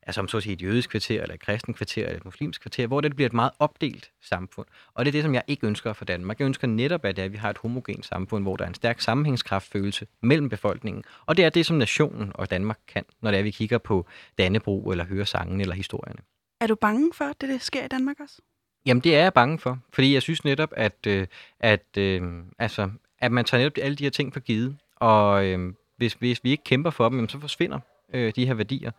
[0.09, 2.61] altså om så at sige et jødisk kvarter, eller et kristen kvarter, eller et muslimsk
[2.61, 4.67] kvarter, hvor det bliver et meget opdelt samfund.
[4.95, 6.39] Og det er det, som jeg ikke ønsker for Danmark.
[6.39, 8.69] Jeg ønsker netop, at, det er, at vi har et homogent samfund, hvor der er
[8.69, 11.05] en stærk sammenhængskraftfølelse mellem befolkningen.
[11.27, 14.07] Og det er det, som nationen og Danmark kan, når det er, vi kigger på
[14.39, 16.19] Dannebro, eller hører sangen, eller historierne.
[16.61, 18.39] Er du bange for, at det, det sker i Danmark også?
[18.87, 21.27] Jamen, det er jeg bange for, fordi jeg synes netop, at, øh,
[21.61, 22.23] at, øh,
[22.59, 26.45] altså, at man tager netop alle de her ting for givet, og øh, hvis, hvis
[26.45, 27.79] vi ikke kæmper for dem, så forsvinder
[28.15, 28.91] øh, de her værdier.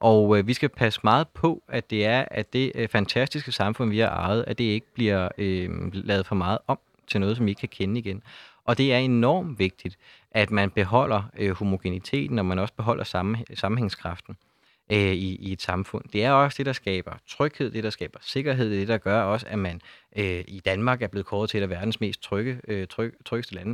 [0.00, 3.90] Og øh, vi skal passe meget på, at det er, at det øh, fantastiske samfund,
[3.90, 7.46] vi har ejet, at det ikke bliver øh, lavet for meget om til noget, som
[7.46, 8.22] vi ikke kan kende igen.
[8.64, 9.98] Og det er enormt vigtigt,
[10.30, 14.36] at man beholder øh, homogeniteten, og man også beholder sammen, sammenhængskraften
[14.92, 16.04] øh, i, i et samfund.
[16.12, 19.46] Det er også det, der skaber tryghed, det, der skaber sikkerhed, det, der gør også,
[19.48, 19.80] at man
[20.16, 23.54] øh, i Danmark er blevet kåret til et af verdens mest trygge, øh, tryg, tryggeste
[23.54, 23.70] lande.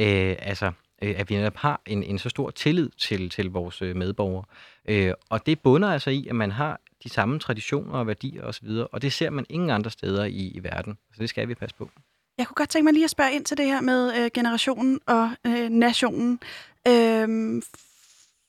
[0.00, 3.82] Øh, altså, øh, at vi netop har en, en så stor tillid til, til vores
[3.82, 4.44] øh, medborgere.
[4.88, 8.68] Øh, og det bunder altså i, at man har de samme traditioner og værdier osv.,
[8.68, 10.98] og det ser man ingen andre steder i, i verden.
[11.14, 11.90] Så det skal vi passe på.
[12.38, 15.00] Jeg kunne godt tænke mig lige at spørge ind til det her med øh, generationen
[15.06, 16.40] og øh, nationen.
[16.88, 17.62] Øh,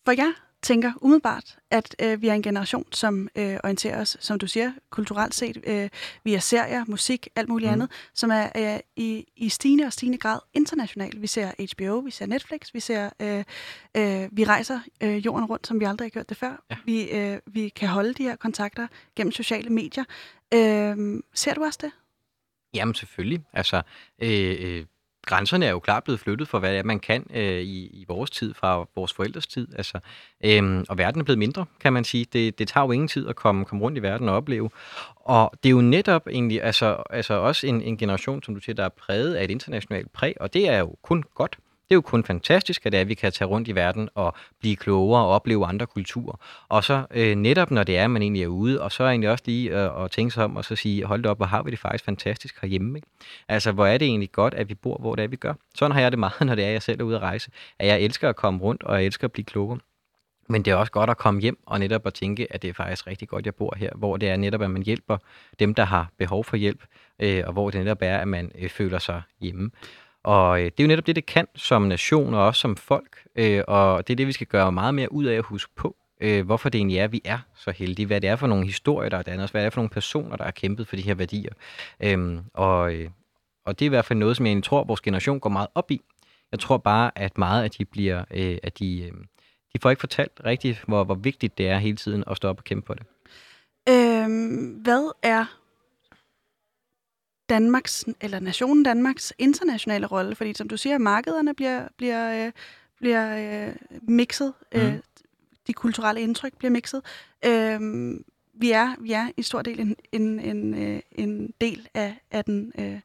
[0.06, 0.34] for jeg
[0.68, 4.72] tænker umiddelbart, at øh, vi er en generation, som øh, orienterer os, som du siger,
[4.90, 5.90] kulturelt set, øh,
[6.24, 7.74] via serier, musik, alt muligt mm.
[7.74, 11.22] andet, som er øh, i, i stigende og stigende grad international.
[11.22, 13.44] Vi ser HBO, vi ser Netflix, vi ser, øh,
[13.98, 16.64] øh, vi rejser øh, jorden rundt, som vi aldrig har gjort det før.
[16.70, 16.76] Ja.
[16.86, 20.04] Vi, øh, vi kan holde de her kontakter gennem sociale medier.
[20.54, 21.92] Øh, ser du også det?
[22.74, 23.44] Jamen selvfølgelig.
[23.54, 23.82] Altså,
[24.22, 24.86] øh, øh,
[25.28, 28.06] grænserne er jo klart blevet flyttet for, hvad det er, man kan øh, i, i
[28.08, 29.68] vores tid, fra vores forældres tid.
[29.76, 30.00] Altså,
[30.46, 32.26] øhm, og verden er blevet mindre, kan man sige.
[32.34, 34.70] Det, det tager jo ingen tid at komme, komme rundt i verden og opleve.
[35.16, 38.76] Og det er jo netop egentlig altså, altså også en, en generation, som du siger,
[38.76, 41.58] der er præget af et internationalt præg, og det er jo kun godt.
[41.88, 44.10] Det er jo kun fantastisk, at, det er, at vi kan tage rundt i verden
[44.16, 46.40] og blive klogere og opleve andre kulturer.
[46.70, 49.08] Og så øh, netop når det er, at man egentlig er ude, og så er
[49.08, 51.64] egentlig også lige øh, at tænke sig om og så sige, hold op, hvor har
[51.64, 52.98] vi det faktisk fantastisk herhjemme.
[52.98, 53.08] Ikke?
[53.48, 55.54] Altså, hvor er det egentlig godt, at vi bor, hvor det er, vi gør.
[55.76, 57.52] Sådan har jeg det meget, når det er, at jeg selv er ude at rejse.
[57.80, 59.80] At jeg elsker at komme rundt, og jeg elsker at blive klogere.
[60.50, 62.74] Men det er også godt at komme hjem og netop at tænke, at det er
[62.74, 65.18] faktisk rigtig godt, jeg bor her, hvor det er netop, at man hjælper
[65.60, 66.84] dem, der har behov for hjælp,
[67.20, 69.72] øh, og hvor det netop er, at man øh, føler sig hjemme.
[70.28, 73.24] Og øh, det er jo netop det, det kan som nation og også som folk,
[73.36, 75.96] øh, og det er det, vi skal gøre meget mere ud af at huske på,
[76.22, 79.10] øh, hvorfor det egentlig er, vi er så heldige, hvad det er for nogle historier,
[79.10, 81.02] der er dannet os, hvad det er for nogle personer, der har kæmpet for de
[81.02, 81.54] her værdier.
[82.00, 83.10] Øhm, og, øh,
[83.66, 85.68] og det er i hvert fald noget, som jeg egentlig tror, vores generation går meget
[85.76, 86.02] op i.
[86.52, 89.12] Jeg tror bare, at meget af de bliver, øh, at de, øh,
[89.74, 92.58] de får ikke fortalt rigtigt, hvor, hvor vigtigt det er hele tiden at stå op
[92.58, 93.06] og kæmpe for det.
[93.90, 95.46] Øhm, hvad er
[97.50, 100.36] Danmarks, eller nationen Danmarks internationale rolle?
[100.36, 102.52] Fordi som du siger, markederne bliver, bliver, øh,
[102.98, 104.80] bliver øh, mixet, mm.
[104.80, 104.94] øh,
[105.68, 107.02] de kulturelle indtryk bliver mixet.
[107.46, 107.80] Øh,
[108.54, 112.46] vi, er, vi er i stor del en, en, en, øh, en del af, af
[112.46, 113.00] den øh,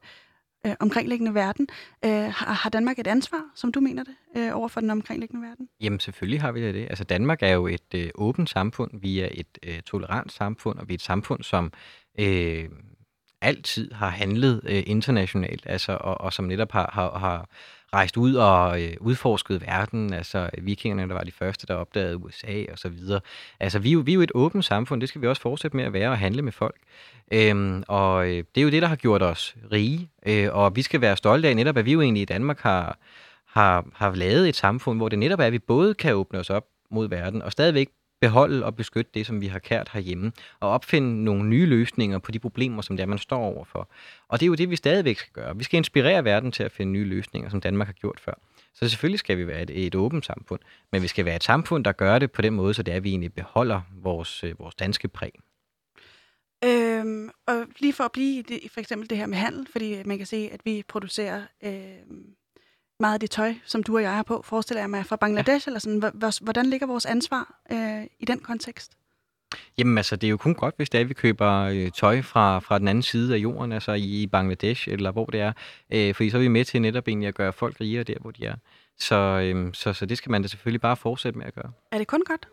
[0.65, 1.67] øh, omkringliggende verden.
[2.05, 5.47] Øh, har, har Danmark et ansvar, som du mener det, øh, over for den omkringliggende
[5.47, 5.69] verden?
[5.81, 6.87] Jamen selvfølgelig har vi det.
[6.89, 10.87] Altså Danmark er jo et øh, åbent samfund, vi er et øh, tolerant samfund, og
[10.87, 11.71] vi er et samfund, som...
[12.19, 12.69] Øh,
[13.43, 17.47] altid har handlet øh, internationalt, altså, og, og som netop har, har, har
[17.93, 20.13] rejst ud og øh, udforsket verden.
[20.13, 23.19] Altså vikingerne, der var de første, der opdagede USA og så videre.
[23.59, 25.77] Altså vi er, jo, vi er jo et åbent samfund, det skal vi også fortsætte
[25.77, 26.75] med at være og handle med folk.
[27.31, 30.81] Øhm, og øh, det er jo det, der har gjort os rige, øh, og vi
[30.81, 32.97] skal være stolte af netop, at vi jo egentlig i Danmark har,
[33.47, 36.49] har, har lavet et samfund, hvor det netop er, at vi både kan åbne os
[36.49, 37.89] op mod verden, og stadigvæk
[38.21, 42.31] beholde og beskytte det, som vi har kært herhjemme, og opfinde nogle nye løsninger på
[42.31, 43.89] de problemer, som det er, man står overfor.
[44.27, 45.57] Og det er jo det, vi stadigvæk skal gøre.
[45.57, 48.33] Vi skal inspirere verden til at finde nye løsninger, som Danmark har gjort før.
[48.73, 50.59] Så selvfølgelig skal vi være et, et åbent samfund,
[50.91, 52.95] men vi skal være et samfund, der gør det på den måde, så det er,
[52.95, 55.31] at vi egentlig beholder vores, øh, vores danske præg.
[56.65, 60.17] Øhm, og lige for at blive det, for eksempel det her med handel, fordi man
[60.17, 61.71] kan se, at vi producerer øh,
[63.03, 65.67] meget af det tøj, som du og jeg har på, forestiller jeg mig, fra Bangladesh,
[65.67, 65.69] ja.
[65.69, 66.33] eller sådan.
[66.41, 68.91] Hvordan ligger vores ansvar øh, i den kontekst?
[69.77, 72.21] Jamen altså, det er jo kun godt, hvis det er, at vi køber øh, tøj
[72.21, 75.53] fra, fra den anden side af jorden, altså i Bangladesh, eller hvor det er.
[75.93, 78.31] Øh, fordi så er vi med til netop egentlig at gøre folk rigere der, hvor
[78.31, 78.55] de er.
[78.99, 81.71] Så, øh, så, så det skal man da selvfølgelig bare fortsætte med at gøre.
[81.91, 82.47] Er det kun godt?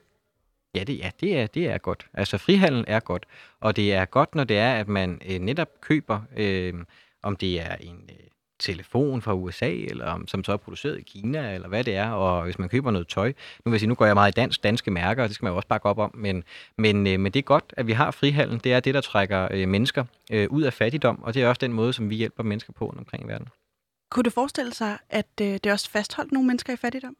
[0.75, 2.07] Ja, det, ja det, er, det er godt.
[2.15, 3.27] Altså frihandel er godt.
[3.61, 6.75] Og det er godt, når det er, at man øh, netop køber, øh,
[7.23, 8.11] om det er en...
[8.11, 8.30] Øh,
[8.61, 12.45] telefon fra USA, eller som så er produceret i Kina, eller hvad det er, og
[12.45, 13.29] hvis man køber noget tøj.
[13.29, 15.45] Nu vil jeg sige, nu går jeg meget i dansk, danske mærker, og det skal
[15.45, 16.45] man jo også bakke op om, men,
[16.79, 18.65] men, øh, men det er godt, at vi har frihandel.
[18.65, 21.61] Det er det, der trækker øh, mennesker øh, ud af fattigdom, og det er også
[21.61, 23.49] den måde, som vi hjælper mennesker på omkring i verden.
[24.11, 27.17] Kunne du forestille sig, at det også fastholdt nogle mennesker i fattigdom?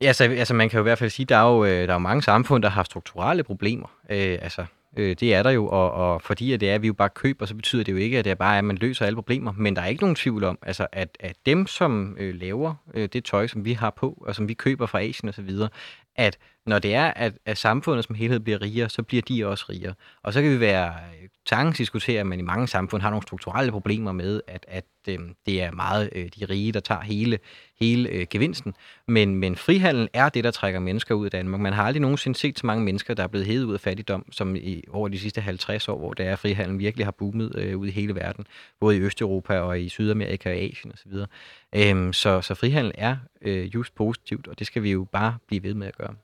[0.00, 1.88] Ja, altså, altså man kan jo i hvert fald sige, at der er jo, der
[1.88, 3.86] er jo mange samfund, der har strukturelle problemer.
[4.10, 4.64] Øh, altså
[4.96, 7.10] Øh, det er der jo, og, og fordi at det er, at vi jo bare
[7.10, 9.52] køber, så betyder det jo ikke, at det er bare, at man løser alle problemer.
[9.52, 13.08] Men der er ikke nogen tvivl om, altså, at, at dem, som øh, laver øh,
[13.12, 15.50] det tøj, som vi har på, og som vi køber fra Asien osv.,
[16.16, 19.64] at når det er, at, at samfundet som helhed bliver rigere, så bliver de også
[19.70, 19.94] rigere.
[20.22, 23.72] Og så kan vi være øh, diskutere, at man i mange samfund har nogle strukturelle
[23.72, 27.38] problemer med, at, at øh, det er meget øh, de rige, der tager hele,
[27.80, 28.74] hele øh, gevinsten.
[29.08, 31.60] Men, men frihandel er det, der trækker mennesker ud af Danmark.
[31.60, 34.32] Man har aldrig nogensinde set så mange mennesker, der er blevet hævet ud af fattigdom,
[34.32, 37.78] som i over de sidste 50 år, hvor der er, frihandel virkelig har boomet øh,
[37.78, 38.46] ud i hele verden,
[38.80, 41.12] både i Østeuropa og i Sydamerika og Asien osv.
[41.74, 45.62] Øhm, så, så frihandel er øh, just positivt, og det skal vi jo bare blive
[45.62, 46.14] ved med at gøre.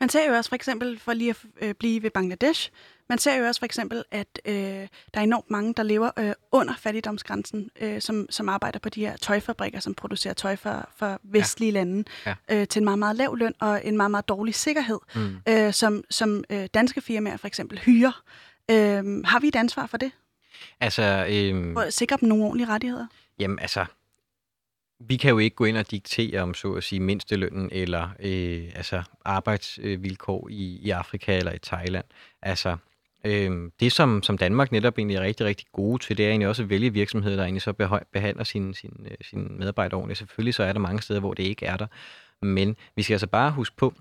[0.00, 2.70] Man ser jo også for eksempel, for lige at øh, blive ved Bangladesh,
[3.08, 6.32] man ser jo også for eksempel, at øh, der er enormt mange, der lever øh,
[6.52, 11.20] under fattigdomsgrænsen, øh, som, som arbejder på de her tøjfabrikker, som producerer tøj for, for
[11.22, 11.78] vestlige ja.
[11.78, 12.34] lande, ja.
[12.50, 15.36] Øh, til en meget, meget lav løn og en meget, meget dårlig sikkerhed, mm.
[15.48, 18.22] øh, som, som øh, danske firmaer for eksempel hyrer.
[18.70, 20.10] Øh, har vi et ansvar for det?
[20.80, 23.06] Altså, øhm, For at sikre dem nogle ordentlige rettigheder?
[23.38, 23.84] Jamen altså,
[25.00, 28.70] vi kan jo ikke gå ind og diktere om så at sige mindstelønnen eller øh,
[28.74, 32.04] altså arbejdsvilkår i, i Afrika eller i Thailand.
[32.42, 32.76] Altså,
[33.24, 36.48] øh, det som, som Danmark netop egentlig er rigtig, rigtig gode til, det er egentlig
[36.48, 37.72] også at vælge virksomheder, der egentlig så
[38.12, 40.18] behandler sine, sin, sin øh, medarbejdere ordentligt.
[40.18, 41.86] Selvfølgelig så er der mange steder, hvor det ikke er der.
[42.42, 43.94] Men vi skal altså bare huske på,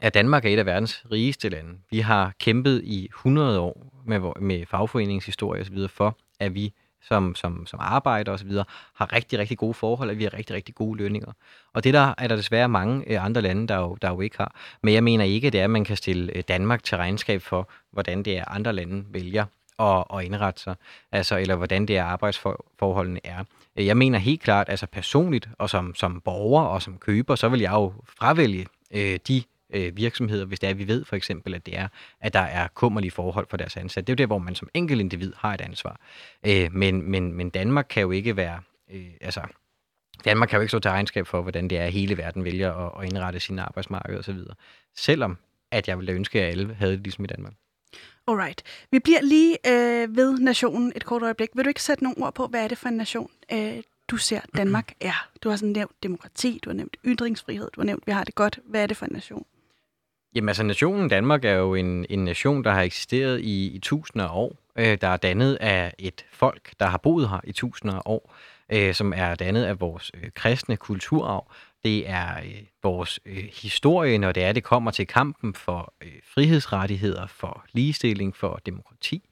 [0.00, 1.78] at Danmark er et af verdens rigeste lande.
[1.90, 5.88] Vi har kæmpet i 100 år med, med fagforeningshistorie osv.
[5.88, 6.72] for, at vi
[7.08, 8.50] som, som, som arbejder osv.,
[8.94, 11.32] har rigtig, rigtig gode forhold, og vi har rigtig, rigtig gode lønninger.
[11.72, 14.36] Og det der er der desværre mange øh, andre lande, der jo, der jo ikke
[14.38, 14.54] har.
[14.82, 17.68] Men jeg mener ikke, det er, at man kan stille øh, Danmark til regnskab for,
[17.90, 19.44] hvordan det er, andre lande vælger
[19.78, 20.74] at, at indrette sig,
[21.12, 23.44] altså, eller hvordan det er, arbejdsforholdene er.
[23.76, 27.48] Øh, jeg mener helt klart, altså personligt, og som, som borger og som køber, så
[27.48, 31.54] vil jeg jo fravælge øh, de øh, virksomheder, hvis det er, vi ved for eksempel,
[31.54, 31.88] at det er,
[32.20, 34.06] at der er kummerlige forhold for deres ansatte.
[34.06, 36.00] Det er jo der, hvor man som enkelt individ har et ansvar.
[36.46, 38.60] Øh, men, men, men Danmark kan jo ikke være,
[38.92, 39.40] øh, altså
[40.24, 42.72] Danmark kan jo ikke stå til regnskab for, hvordan det er, at hele verden vælger
[42.72, 44.38] at, at indrette sin arbejdsmarked osv.
[44.96, 45.38] Selvom
[45.70, 47.52] at jeg ville ønske, at alle havde det ligesom i Danmark.
[48.28, 48.62] Alright.
[48.90, 51.48] Vi bliver lige øh, ved nationen et kort øjeblik.
[51.54, 54.16] Vil du ikke sætte nogle ord på, hvad er det for en nation, øh, du
[54.16, 55.28] ser Danmark er?
[55.42, 58.34] Du har sådan nævnt demokrati, du har nævnt ytringsfrihed, du har nævnt, vi har det
[58.34, 58.58] godt.
[58.64, 59.46] Hvad er det for en nation?
[60.34, 64.26] Jamen altså, nationen Danmark er jo en, en nation, der har eksisteret i, i tusinder
[64.26, 67.94] af år, øh, der er dannet af et folk, der har boet her i tusinder
[67.94, 68.34] af år,
[68.72, 71.52] øh, som er dannet af vores øh, kristne kulturarv.
[71.84, 76.12] Det er øh, vores øh, historie, når det er, det kommer til kampen for øh,
[76.34, 79.28] frihedsrettigheder, for ligestilling, for demokrati.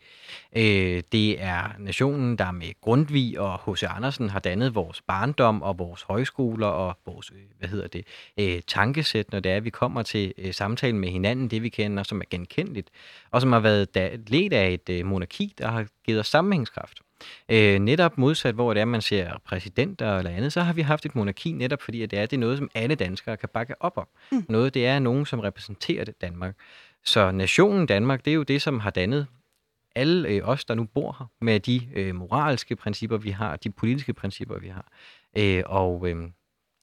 [0.56, 3.82] Øh, det er nationen, der med Grundtvig og H.C.
[3.82, 8.06] Andersen har dannet vores barndom og vores højskoler og vores, øh, hvad hedder det,
[8.38, 12.02] øh, tankesæt, når det er, vi kommer til øh, samtalen med hinanden, det vi kender,
[12.02, 12.90] som er genkendeligt,
[13.30, 16.98] og som har været da, ledt af et øh, monarki, der har givet os sammenhængskraft.
[17.48, 21.06] Øh, netop modsat, hvor det er, man ser præsidenter eller andet, så har vi haft
[21.06, 23.82] et monarki netop fordi, at det er, det er noget, som alle danskere kan bakke
[23.82, 24.08] op om.
[24.32, 24.44] Mm.
[24.48, 26.56] Noget, det er nogen, som repræsenterer det Danmark.
[27.04, 29.26] Så nationen Danmark, det er jo det, som har dannet
[29.94, 33.70] alle øh, os, der nu bor her, med de øh, moralske principper, vi har, de
[33.70, 34.92] politiske principper, vi har.
[35.38, 36.16] Øh, og øh,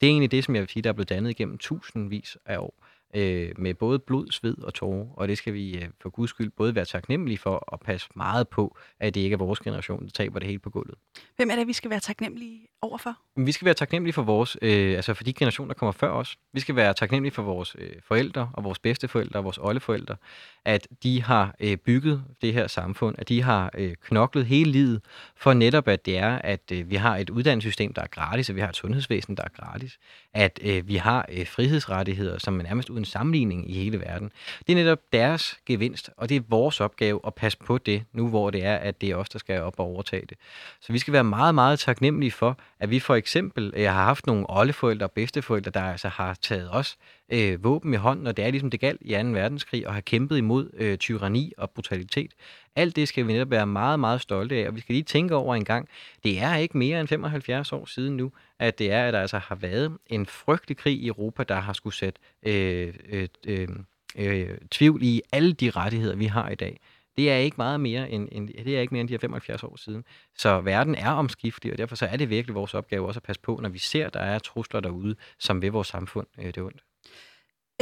[0.00, 2.58] det er egentlig det, som jeg vil sige, der er blevet dannet igennem tusindvis af
[2.58, 2.74] år
[3.14, 6.50] øh, med både blod, sved og tårer, og det skal vi øh, for guds skyld
[6.50, 10.10] både være taknemmelige for og passe meget på, at det ikke er vores generation, der
[10.10, 10.94] taber det hele på gulvet.
[11.36, 13.18] Hvem er det, vi skal være taknemmelige overfor?
[13.36, 16.38] Vi skal være taknemmelige for vores, øh, altså for de generationer, der kommer før os.
[16.52, 20.16] Vi skal være taknemmelige for vores øh, forældre og vores bedsteforældre og vores oldeforældre,
[20.64, 25.00] at de har øh, bygget det her samfund, at de har øh, knoklet hele livet
[25.36, 28.56] for netop, at det er, at øh, vi har et uddannelsessystem, der er gratis, og
[28.56, 29.98] vi har et sundhedsvæsen, der er gratis,
[30.34, 34.32] at øh, vi har øh, frihedsrettigheder, som er nærmest uden sammenligning i hele verden.
[34.66, 38.28] Det er netop deres gevinst, og det er vores opgave at passe på det, nu
[38.28, 40.38] hvor det er, at det er os, der skal op og overtage det.
[40.80, 44.26] Så vi skal være meget, meget taknemmelige for, at vi for eksempel jeg har haft
[44.26, 46.98] nogle oldeforældre og bedsteforældre, der altså har taget os
[47.32, 49.18] øh, våben i hånden, og det er ligesom det galt i 2.
[49.18, 52.32] verdenskrig, og har kæmpet imod øh, tyranni og brutalitet.
[52.76, 55.34] Alt det skal vi netop være meget, meget stolte af, og vi skal lige tænke
[55.34, 55.88] over en gang,
[56.24, 59.38] det er ikke mere end 75 år siden nu, at det er, at der altså
[59.38, 63.68] har været en frygtelig krig i Europa, der har skulle sætte øh, øh, øh,
[64.16, 66.80] øh, tvivl i alle de rettigheder, vi har i dag.
[67.16, 69.62] Det er ikke meget mere end, end, det er ikke mere end de her 75
[69.62, 70.04] år siden.
[70.36, 73.42] Så verden er omskiftelig, og derfor så er det virkelig vores opgave også at passe
[73.42, 76.56] på, når vi ser, at der er trusler derude, som ved vores samfund øh, det
[76.56, 76.87] er ondt.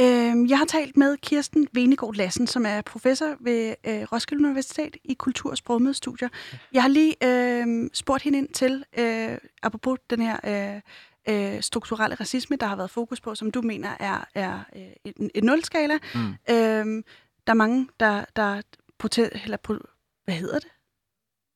[0.01, 4.97] Øhm, jeg har talt med Kirsten Venegård Lassen, som er professor ved øh, Roskilde Universitet
[5.03, 6.29] i kultur- og sprogmødestudier.
[6.73, 10.81] Jeg har lige øh, spurgt hende ind til, øh, apropos den her øh,
[11.55, 15.29] øh, strukturelle racisme, der har været fokus på, som du mener er, er øh, en,
[15.35, 15.97] en nulskala.
[16.15, 16.19] Mm.
[16.49, 17.03] Øh,
[17.47, 18.61] der er mange, der, der
[19.03, 20.69] prote- eller pro- hvad hedder det?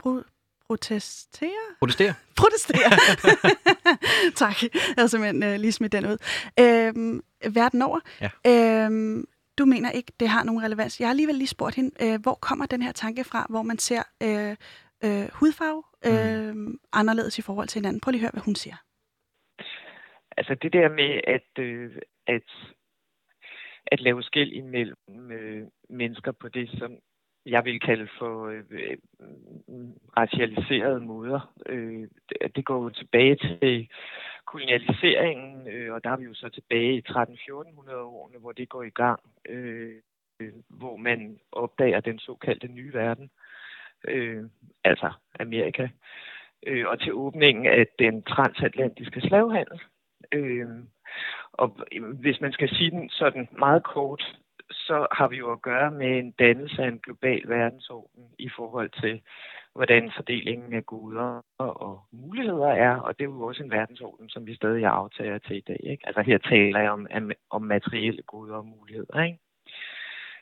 [0.04, 1.50] Pro- protestere?
[1.80, 2.14] Protestere.
[2.36, 2.90] Protestere.
[4.36, 4.64] tak.
[4.64, 6.18] Jeg har simpelthen øh, lige smidt den ud.
[6.60, 8.00] Øhm, verden over.
[8.22, 8.86] Ja.
[8.86, 9.26] Øhm,
[9.58, 11.00] du mener ikke, det har nogen relevans.
[11.00, 13.78] Jeg har alligevel lige spurgt hende, øh, hvor kommer den her tanke fra, hvor man
[13.78, 14.56] ser øh,
[15.06, 16.80] øh, hudfarve øh, mm.
[16.94, 18.02] anderledes i forhold til hinanden?
[18.02, 18.76] Prøv lige at høre, hvad hun siger.
[20.38, 21.92] Altså det der med at, øh,
[22.28, 22.50] at,
[23.86, 26.92] at lave skæld imellem øh, mennesker på det, som
[27.46, 28.98] jeg vil kalde for øh,
[30.18, 31.54] racialiserede måder.
[31.66, 33.90] Øh, det, det går jo tilbage til
[34.46, 38.84] kolonialiseringen, øh, og der er vi jo så tilbage i 13-1400 årene, hvor det går
[38.84, 39.96] i gang, øh,
[40.40, 43.32] øh, hvor man opdager den såkaldte nye verden,
[44.08, 44.44] øh,
[44.84, 45.88] altså Amerika,
[46.68, 49.82] øh, og til åbningen af den transatlantiske slavehandel.
[50.32, 50.70] Øh,
[51.54, 51.78] og
[52.14, 54.38] hvis man skal sige den sådan meget kort,
[54.72, 58.90] så har vi jo at gøre med en dannelse af en global verdensorden i forhold
[59.02, 59.22] til
[59.76, 64.46] hvordan fordelingen af goder og muligheder er, og det er jo også en verdensorden, som
[64.48, 65.80] vi stadig aftager til i dag.
[65.84, 66.08] Ikke?
[66.08, 67.08] Altså her taler jeg om,
[67.50, 69.24] om materielle goder og muligheder.
[69.24, 69.40] Ikke?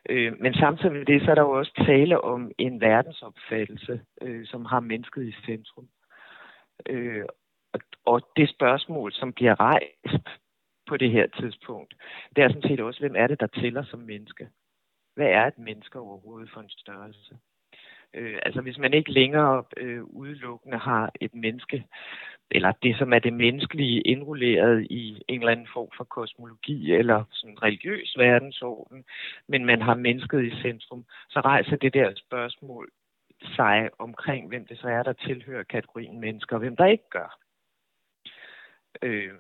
[0.10, 4.46] Øh, men samtidig med det, så er der jo også tale om en verdensopfattelse, øh,
[4.46, 5.88] som har mennesket i centrum.
[6.86, 7.26] Øh,
[7.74, 10.28] og, og det spørgsmål, som bliver rejst
[10.88, 11.94] på det her tidspunkt,
[12.36, 14.50] det er sådan set også, hvem er det, der tæller som menneske?
[15.16, 17.38] Hvad er et menneske overhovedet for en størrelse?
[18.14, 21.86] Øh, altså hvis man ikke længere øh, udelukkende har et menneske,
[22.52, 27.24] eller det som er det menneskelige indrulleret i en eller anden form for kosmologi eller
[27.32, 29.06] sådan religiøs verdensorden,
[29.48, 32.90] men man har mennesket i centrum, så rejser det der spørgsmål
[33.42, 37.40] sig omkring, hvem det så er, der tilhører kategorien mennesker, og hvem der ikke gør.
[39.02, 39.34] Øh,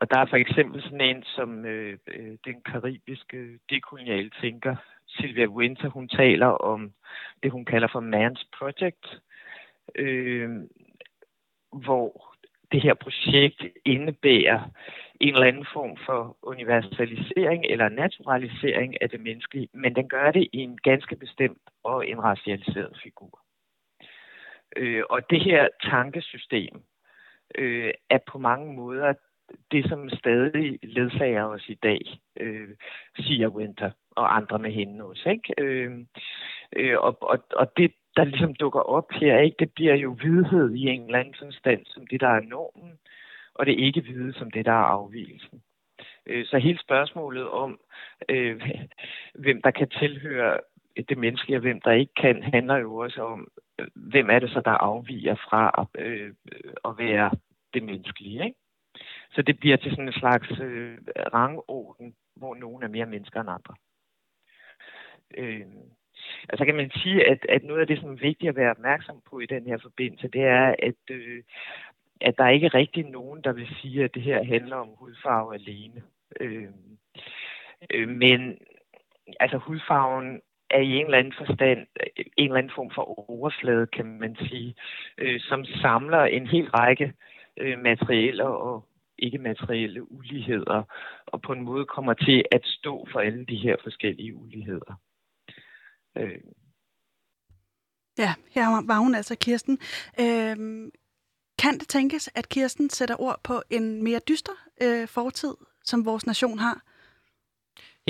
[0.00, 4.76] og der er for eksempel sådan en som øh, øh, den karibiske dekoloniale tænker,
[5.06, 6.92] Sylvia Winter, hun taler om
[7.42, 9.20] det, hun kalder for Man's Project,
[9.94, 10.50] øh,
[11.72, 12.34] hvor
[12.72, 14.70] det her projekt indebærer
[15.20, 20.48] en eller anden form for universalisering eller naturalisering af det menneskelige, men den gør det
[20.52, 23.40] i en ganske bestemt og en racialiseret figur.
[24.76, 26.82] Øh, og det her tankesystem
[27.54, 29.14] øh, er på mange måder
[29.72, 32.00] det, som stadig ledsager os i dag,
[32.40, 32.68] øh,
[33.18, 35.28] siger Winter og andre med hende også.
[35.28, 35.54] Ikke?
[35.58, 35.98] Øh,
[36.76, 40.74] øh, og, og, og det, der ligesom dukker op her, ikke, det bliver jo vidhed
[40.74, 42.98] i en eller anden forstand som det, der er normen,
[43.54, 45.62] og det ikke vide som det, der er afvielsen.
[46.26, 47.80] Øh, så hele spørgsmålet om,
[48.28, 48.62] øh,
[49.34, 50.58] hvem der kan tilhøre
[51.08, 53.48] det menneskelige, og hvem der ikke kan, handler jo også om,
[53.94, 56.32] hvem er det så, der afviger fra at, øh,
[56.84, 57.30] at være
[57.74, 58.44] det menneskelige.
[58.44, 58.59] Ikke?
[59.32, 60.98] Så det bliver til sådan en slags øh,
[61.34, 63.74] rangorden, hvor nogen er mere mennesker end andre.
[65.36, 65.66] Øh,
[66.48, 69.20] altså kan man sige, at, at noget af det, som er vigtigt at være opmærksom
[69.30, 71.42] på i den her forbindelse, det er, at, øh,
[72.20, 75.54] at der er ikke rigtig nogen, der vil sige, at det her handler om hudfarve
[75.54, 76.02] alene.
[76.40, 76.68] Øh,
[77.94, 78.58] øh, men
[79.40, 81.86] altså hudfarven er i en eller anden forstand
[82.36, 84.74] en eller anden form for overflade, kan man sige,
[85.18, 87.12] øh, som samler en hel række
[87.56, 88.84] øh, materielle og
[89.22, 90.82] ikke-materielle uligheder,
[91.26, 95.00] og på en måde kommer til at stå for alle de her forskellige uligheder.
[96.18, 96.40] Øh.
[98.18, 99.78] Ja, her var hun altså Kirsten.
[100.20, 100.56] Øh,
[101.62, 104.52] kan det tænkes, at Kirsten sætter ord på en mere dyster
[104.82, 105.54] øh, fortid,
[105.84, 106.89] som vores nation har?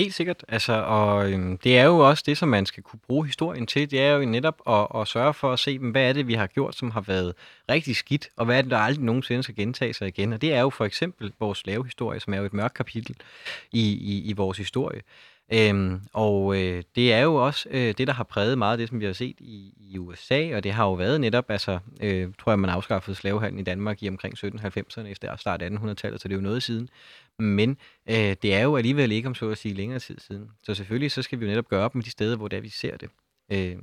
[0.01, 0.45] Helt sikkert.
[0.47, 3.91] Altså, og øhm, det er jo også det, som man skal kunne bruge historien til.
[3.91, 6.47] Det er jo netop at, at sørge for at se, hvad er det, vi har
[6.47, 7.33] gjort, som har været
[7.69, 10.33] rigtig skidt, og hvad er det, der aldrig nogensinde skal gentage sig igen.
[10.33, 13.15] Og det er jo for eksempel vores slavehistorie, som er jo et mørkt kapitel
[13.71, 15.01] i, i, i vores historie.
[15.53, 18.89] Øhm, og øh, det er jo også øh, det, der har præget meget af det,
[18.89, 22.29] som vi har set i, i USA, og det har jo været netop, altså, øh,
[22.39, 26.33] tror jeg, man afskaffede slavehandlen i Danmark i omkring 1790'erne, efter start 1800-tallet, så det
[26.33, 26.89] er jo noget siden.
[27.39, 27.77] Men
[28.09, 30.49] øh, det er jo alligevel ikke om så at sige længere tid siden.
[30.63, 32.61] Så selvfølgelig så skal vi jo netop gøre op med de steder, hvor det er,
[32.61, 33.09] vi ser det.
[33.51, 33.77] Øh.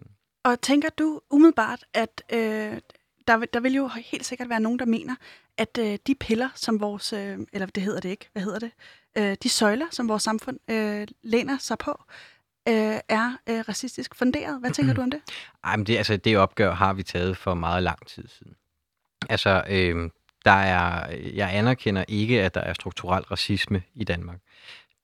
[0.45, 2.81] Og tænker du umiddelbart, at øh,
[3.27, 5.15] der, der vil jo helt sikkert være nogen, der mener,
[5.57, 8.71] at øh, de piller, som vores, øh, eller det hedder det ikke, hvad hedder det,
[9.19, 12.03] øh, de søjler, som vores samfund øh, læner sig på,
[12.69, 14.61] øh, er øh, racistisk funderet.
[14.61, 15.21] Hvad tænker du om det?
[15.65, 18.55] Ej, men det, altså, det opgør har vi taget for meget lang tid siden.
[19.29, 20.11] Altså, øh,
[20.49, 24.39] der er, jeg anerkender ikke, at der er strukturel racisme i Danmark.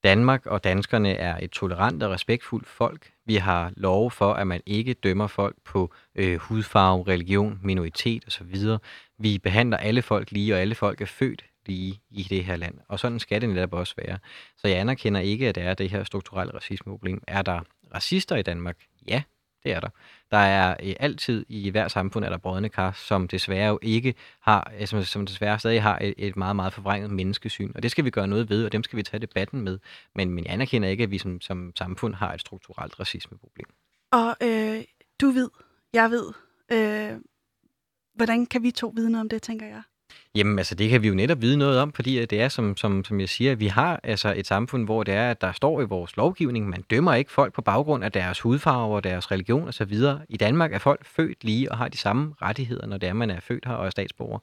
[0.05, 3.13] Danmark og danskerne er et tolerant og respektfuldt folk.
[3.27, 8.57] Vi har lov for, at man ikke dømmer folk på øh, hudfarve, religion, minoritet osv.
[9.19, 12.75] Vi behandler alle folk lige, og alle folk er født lige i det her land.
[12.89, 14.19] Og sådan skal det netop også være.
[14.57, 17.23] Så jeg anerkender ikke, at der er det her strukturelle racismeproblem.
[17.29, 17.61] Er der
[17.95, 18.77] racister i Danmark?
[19.09, 19.23] Ja,
[19.65, 19.89] det er der.
[20.31, 24.15] Der er øh, altid i hver samfund er der brødende kar, som desværre jo ikke
[24.41, 27.73] har, øh, som, som desværre stadig har et, et meget, meget forvrænget menneskesyn.
[27.75, 29.79] Og det skal vi gøre noget ved, og dem skal vi tage debatten med.
[30.15, 33.67] Men, men jeg anerkender ikke, at vi som, som samfund har et strukturelt racismeproblem.
[34.13, 34.85] Og øh,
[35.21, 35.51] du ved,
[35.93, 36.33] jeg ved.
[36.73, 37.21] Øh,
[38.15, 39.83] hvordan kan vi to vide noget om det, tænker jeg?
[40.37, 42.77] Jamen, altså, det kan vi jo netop vide noget om, fordi øh, det er, som,
[42.77, 45.81] som, som jeg siger, vi har altså et samfund, hvor det er, at der står
[45.81, 49.69] i vores lovgivning, man dømmer ikke folk på baggrund af deres hudfarve og deres religion
[49.69, 49.93] osv.
[50.29, 53.31] I Danmark er folk født lige og har de samme rettigheder, når det er, man
[53.31, 54.39] er født her og er statsborger.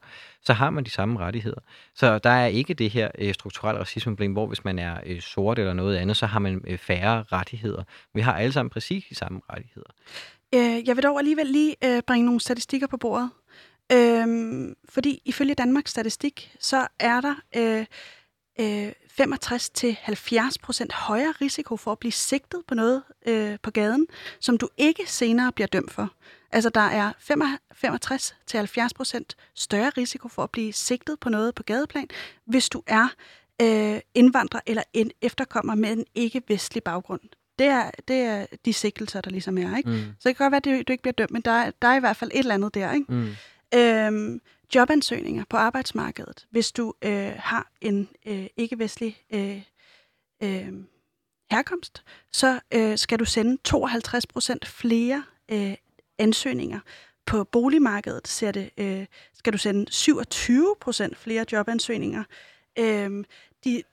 [0.46, 1.60] Så har man de samme rettigheder.
[1.96, 5.60] Så der er ikke det her øh, strukturelle racismeproblem, hvor hvis man er øh, sort
[5.60, 7.84] eller noget andet, så har man øh, færre rettigheder.
[8.14, 9.90] Vi har alle sammen præcis de samme rettigheder.
[10.56, 13.30] Øh, jeg vil dog alligevel lige øh, bringe nogle statistikker på bordet.
[13.92, 17.86] Øhm, fordi ifølge Danmarks Statistik, så er der øh,
[18.60, 24.08] øh, 65-70% højere risiko for at blive sigtet på noget øh, på gaden,
[24.40, 26.14] som du ikke senere bliver dømt for.
[26.52, 32.08] Altså, der er 65-70% større risiko for at blive sigtet på noget på gadeplan,
[32.46, 33.08] hvis du er
[33.62, 37.22] øh, indvandrer eller en efterkommer med en ikke-vestlig baggrund.
[37.60, 39.78] Det er, det er de sigtelser, der ligesom er.
[39.78, 39.90] Ikke?
[39.90, 40.04] Mm.
[40.20, 41.96] Så det kan godt være, at du ikke bliver dømt, men der er, der er
[41.96, 42.94] i hvert fald et eller andet der.
[42.94, 43.14] Ikke?
[43.14, 43.36] Mm.
[43.74, 44.42] Øhm,
[44.76, 49.62] jobansøgninger på arbejdsmarkedet, hvis du øh, har en øh, ikke-vestlig øh,
[50.44, 50.74] øh,
[51.52, 55.74] herkomst, så øh, skal du sende 52 procent flere øh,
[56.18, 56.80] ansøgninger.
[57.26, 62.24] På boligmarkedet ser det, øh, skal du sende 27 procent flere jobansøgninger.
[62.80, 63.24] Øh,
[63.64, 63.84] de,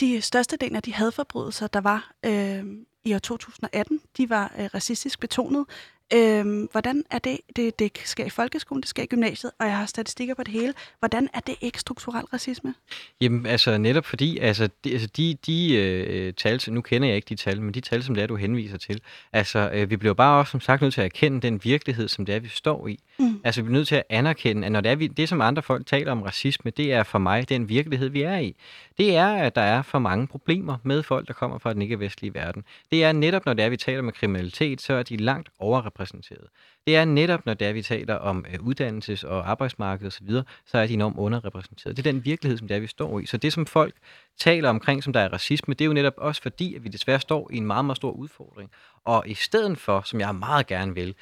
[0.00, 2.64] de største del af de hadforbrydelser, der var øh,
[3.04, 5.66] i år 2018, de var øh, racistisk betonet.
[6.14, 9.76] Øhm, hvordan er det, det, det skal i folkeskolen, det skal i gymnasiet, og jeg
[9.76, 10.74] har statistikker på det hele.
[10.98, 12.74] Hvordan er det ikke strukturel racisme?
[13.20, 17.28] Jamen, altså netop fordi, altså de, altså, de, de øh, tal, nu kender jeg ikke
[17.28, 19.00] de tal, men de tal, som det er, du henviser til,
[19.32, 22.26] altså øh, vi bliver bare også som sagt nødt til at erkende den virkelighed, som
[22.26, 22.98] det er, vi står i.
[23.18, 23.40] Mm.
[23.44, 25.62] Altså vi bliver nødt til at anerkende, at når det er, vi, det som andre
[25.62, 28.56] folk taler om racisme, det er for mig den virkelighed, vi er i.
[28.98, 32.34] Det er, at der er for mange problemer med folk, der kommer fra den ikke-vestlige
[32.34, 32.64] verden.
[32.90, 36.01] Det er netop, når det er, vi taler med kriminalitet, så er de langt overrepræsenteret.
[36.86, 40.42] Det er netop, når det er, vi taler om øh, uddannelses- og arbejdsmarked osv., så,
[40.66, 41.96] så er de enormt underrepræsenteret.
[41.96, 43.26] Det er den virkelighed, som det er, vi står i.
[43.26, 43.94] Så det, som folk
[44.38, 47.20] taler omkring, som der er racisme, det er jo netop også fordi, at vi desværre
[47.20, 48.70] står i en meget, meget stor udfordring.
[49.04, 51.14] Og i stedet for, som jeg meget gerne vil,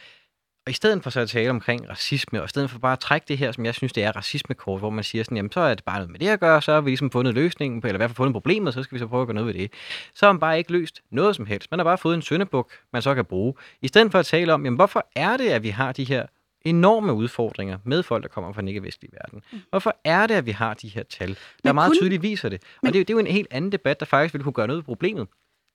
[0.66, 2.98] og i stedet for så at tale omkring racisme, og i stedet for bare at
[2.98, 5.60] trække det her, som jeg synes, det er racismekort, hvor man siger sådan, jamen så
[5.60, 7.86] er det bare noget med det at gøre, så har vi ligesom fundet løsningen på,
[7.86, 9.54] eller i hvert fald fundet problemet, så skal vi så prøve at gøre noget ved
[9.54, 9.72] det.
[10.14, 11.70] Så har man bare ikke løst noget som helst.
[11.70, 13.54] Man har bare fået en søndebuk, man så kan bruge.
[13.82, 16.26] I stedet for at tale om, jamen hvorfor er det, at vi har de her
[16.62, 19.42] enorme udfordringer med folk, der kommer fra den ikke-vestlige verden.
[19.52, 19.60] Mm.
[19.70, 21.96] Hvorfor er det, at vi har de her tal, der meget kun...
[21.96, 22.62] tydeligt viser det?
[22.62, 22.92] Og men...
[22.92, 24.76] det, er, det er jo en helt anden debat, der faktisk ville kunne gøre noget
[24.76, 25.28] ved problemet.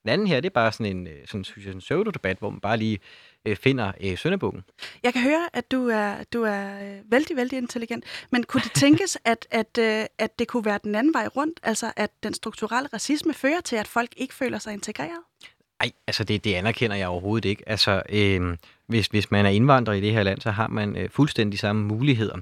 [0.05, 2.49] Den anden her, det er bare sådan en, øh, sådan, synes jeg, en pseudo-debat, hvor
[2.49, 2.99] man bare lige
[3.45, 4.63] øh, finder øh, Sønderbogen.
[5.03, 8.71] Jeg kan høre, at du er, du er øh, vældig, vældig intelligent, men kunne det
[8.71, 12.33] tænkes, at, at, øh, at det kunne være den anden vej rundt, altså at den
[12.33, 15.19] strukturelle racisme fører til, at folk ikke føler sig integreret?
[15.83, 17.69] Nej, altså det, det anerkender jeg overhovedet ikke.
[17.69, 21.09] Altså, øh, hvis, hvis man er indvandrer i det her land, så har man øh,
[21.09, 22.37] fuldstændig samme muligheder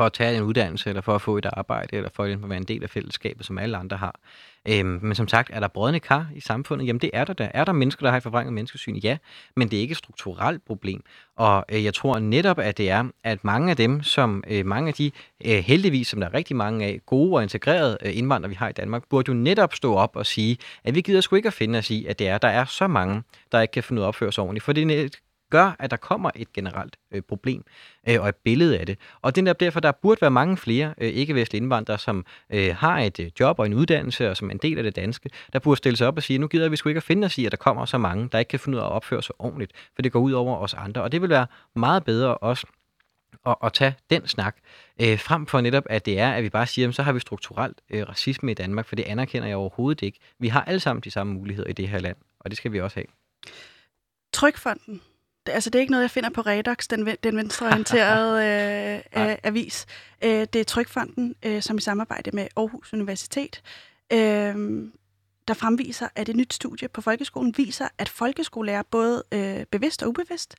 [0.00, 2.58] for at tage en uddannelse, eller for at få et arbejde, eller for at være
[2.58, 4.20] en del af fællesskabet, som alle andre har.
[4.68, 6.86] Øhm, men som sagt, er der brødende kar i samfundet?
[6.86, 7.50] Jamen det er der da.
[7.54, 8.96] Er der mennesker, der har et forvrænget menneskesyn?
[8.96, 9.16] Ja,
[9.56, 11.02] men det er ikke et strukturelt problem.
[11.36, 14.88] Og øh, jeg tror netop, at det er, at mange af dem, som øh, mange
[14.88, 15.10] af de
[15.44, 18.68] øh, heldigvis, som der er rigtig mange af, gode og integrerede øh, indvandrere, vi har
[18.68, 21.52] i Danmark, burde jo netop stå op og sige, at vi gider sgu ikke at
[21.52, 24.02] finde os i, at det er, der er så mange, der ikke kan finde ud
[24.02, 24.64] af at opføre sig ordentligt.
[24.64, 25.08] For det er
[25.50, 27.64] gør, at der kommer et generelt øh, problem
[28.08, 28.98] øh, og et billede af det.
[29.22, 32.98] Og det er derfor, der burde være mange flere øh, ikke-vestlige indvandrere, som øh, har
[32.98, 35.58] et øh, job og en uddannelse, og som er en del af det danske, der
[35.58, 37.46] burde stille sig op og sige, nu gider vi sgu ikke at finde os i,
[37.46, 39.72] at der kommer så mange, der ikke kan finde ud af at opføre sig ordentligt,
[39.94, 41.02] for det går ud over os andre.
[41.02, 42.66] Og det vil være meget bedre også
[43.46, 44.56] at, at tage den snak,
[45.00, 47.80] øh, frem for netop, at det er, at vi bare siger, så har vi strukturelt
[47.90, 50.18] øh, racisme i Danmark, for det anerkender jeg overhovedet ikke.
[50.38, 52.80] Vi har alle sammen de samme muligheder i det her land, og det skal vi
[52.80, 53.06] også have.
[54.32, 55.00] Trykfonden
[55.50, 58.44] altså det er ikke noget, jeg finder på Redox, den, den venstreorienterede
[59.16, 59.86] øh, avis.
[60.24, 63.62] Øh, det er Trykfonden, øh, som i samarbejde med Aarhus Universitet,
[64.12, 64.88] øh,
[65.48, 70.08] der fremviser, at et nyt studie på folkeskolen viser, at folkeskolelærer både øh, bevidst og
[70.08, 70.54] ubevidst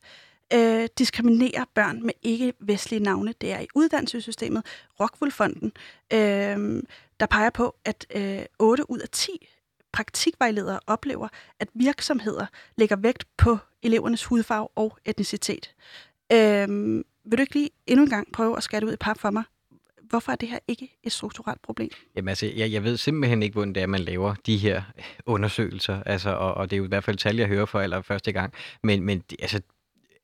[0.54, 3.34] øh, diskriminerer børn med ikke-vestlige navne.
[3.40, 4.62] Det er i uddannelsessystemet
[5.00, 5.72] Rockwool-fonden,
[6.12, 6.82] øh,
[7.20, 9.48] der peger på, at øh, 8 ud af 10
[9.92, 11.28] praktikvejledere oplever,
[11.60, 15.74] at virksomheder lægger vægt på elevernes hudfarve og etnicitet.
[16.32, 19.30] Øhm, vil du ikke lige endnu en gang prøve at skære ud i pap for
[19.30, 19.42] mig?
[20.02, 21.90] Hvorfor er det her ikke et strukturelt problem?
[22.16, 24.82] Jamen altså, jeg, jeg ved simpelthen ikke, hvordan det er, man laver de her
[25.26, 26.02] undersøgelser.
[26.02, 28.52] Altså, og, og det er jo i hvert fald tal, jeg hører for allerførste gang.
[28.82, 29.60] Men, men altså,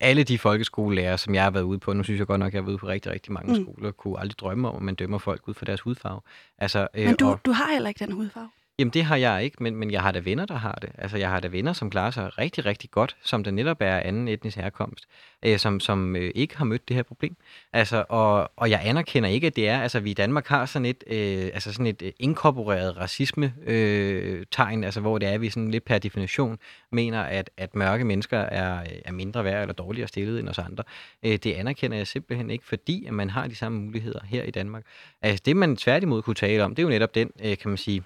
[0.01, 2.55] alle de folkeskolelærer, som jeg har været ude på, nu synes jeg godt nok, at
[2.55, 3.65] jeg har været ude på rigtig, rigtig mange mm.
[3.65, 6.21] skoler, kunne aldrig drømme om, at man dømmer folk ud for deres hudfarve.
[6.59, 8.49] Altså, øh, men du, og, du har heller ikke den hudfarve?
[8.79, 10.91] Jamen det har jeg ikke, men, men jeg har da venner, der har det.
[10.99, 13.99] Altså jeg har da venner, som klarer sig rigtig, rigtig godt, som der netop er
[13.99, 15.05] anden etnisk herkomst,
[15.45, 17.37] øh, som, som øh, ikke har mødt det her problem.
[17.73, 20.87] Altså, og, og jeg anerkender ikke, at det er, altså vi i Danmark har sådan
[20.87, 25.51] et, øh, altså sådan et øh, inkorporeret racisme-tegn, øh, altså hvor det er, at vi
[25.51, 26.59] sådan lidt per definition
[26.93, 30.85] mener, at, at mørke mennesker er, er mindre værd eller dårligere stillet end os andre.
[31.23, 34.51] Øh, det anerkender jeg simpelthen ikke, fordi at man har de samme muligheder her i
[34.51, 34.85] Danmark.
[35.23, 37.77] Altså det, man tværtimod kunne tale om, det er jo netop den, øh, kan man
[37.77, 38.03] sige,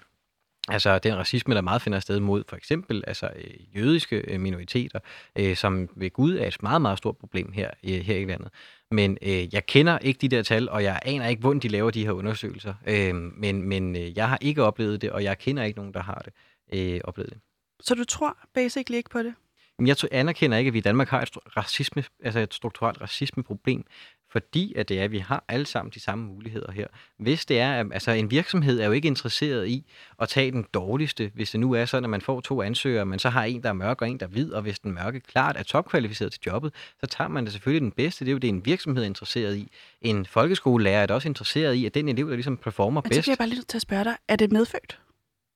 [0.69, 4.99] Altså den racisme, der meget finder sted mod for eksempel altså, øh, jødiske øh, minoriteter,
[5.35, 8.49] øh, som ved Gud er et meget, meget stort problem her, øh, her i landet.
[8.91, 11.91] Men øh, jeg kender ikke de der tal, og jeg aner ikke, hvordan de laver
[11.91, 12.73] de her undersøgelser.
[12.87, 16.03] Øh, men men øh, jeg har ikke oplevet det, og jeg kender ikke nogen, der
[16.03, 16.33] har det
[16.73, 17.39] øh, oplevet det.
[17.81, 19.33] Så du tror basically ikke på det?
[19.79, 23.85] Men jeg anerkender ikke, at vi i Danmark har et, racisme, altså et strukturelt racismeproblem,
[24.33, 26.87] fordi at det er, at vi har alle sammen de samme muligheder her.
[27.17, 29.85] Hvis det er, altså en virksomhed er jo ikke interesseret i
[30.21, 33.19] at tage den dårligste, hvis det nu er sådan, at man får to ansøgere, men
[33.19, 35.19] så har en, der er mørk og en, der er hvid, og hvis den mørke
[35.19, 38.25] klart er topkvalificeret til jobbet, så tager man det selvfølgelig den bedste.
[38.25, 39.71] Det er jo det, en virksomhed er interesseret i.
[40.01, 43.15] En folkeskolelærer er også interesseret i, at den elev, der ligesom performer Men bedst.
[43.15, 44.99] så bliver jeg bare lidt til at spørge dig, er det medfødt?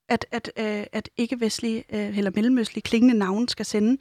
[0.09, 3.97] At, at, øh, at ikke-vestlige øh, eller mellemøstlige klingende navne skal sende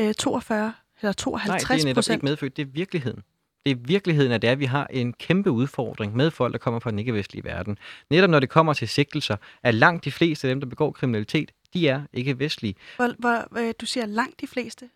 [0.00, 0.72] øh, 42
[1.02, 2.56] eller 52 Nej, det er netop ikke medfødt.
[2.56, 3.22] Det er virkeligheden.
[3.66, 6.58] Det er virkeligheden, at det er, at vi har en kæmpe udfordring med folk, der
[6.58, 7.78] kommer fra den ikke-vestlige verden.
[8.10, 11.52] Netop når det kommer til sigtelser, er langt de fleste af dem, der begår kriminalitet,
[11.74, 12.74] de er ikke vestlige.
[12.96, 14.88] Hvor, hvor, øh, du siger langt de fleste.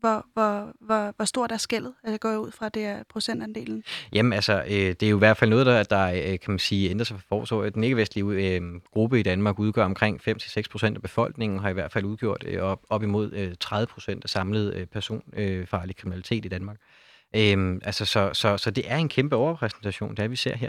[0.00, 1.94] Hvor, hvor, hvor, hvor stort er skældet?
[2.04, 3.84] Altså, går jeg ud fra, det er procentandelen?
[4.12, 6.58] Jamen altså, øh, det er jo i hvert fald noget, der, der øh, kan man
[6.58, 7.68] sige, ændrer sig for forårsår.
[7.68, 11.92] Den ikke-vestlige øh, gruppe i Danmark udgør omkring 5-6 procent af befolkningen, har i hvert
[11.92, 16.44] fald udgjort øh, op, op imod øh, 30 procent af samlet øh, personfarlig øh, kriminalitet
[16.44, 16.76] i Danmark.
[17.36, 20.68] Øhm, altså, så, så, så det er en kæmpe overrepræsentation, det er, vi ser her.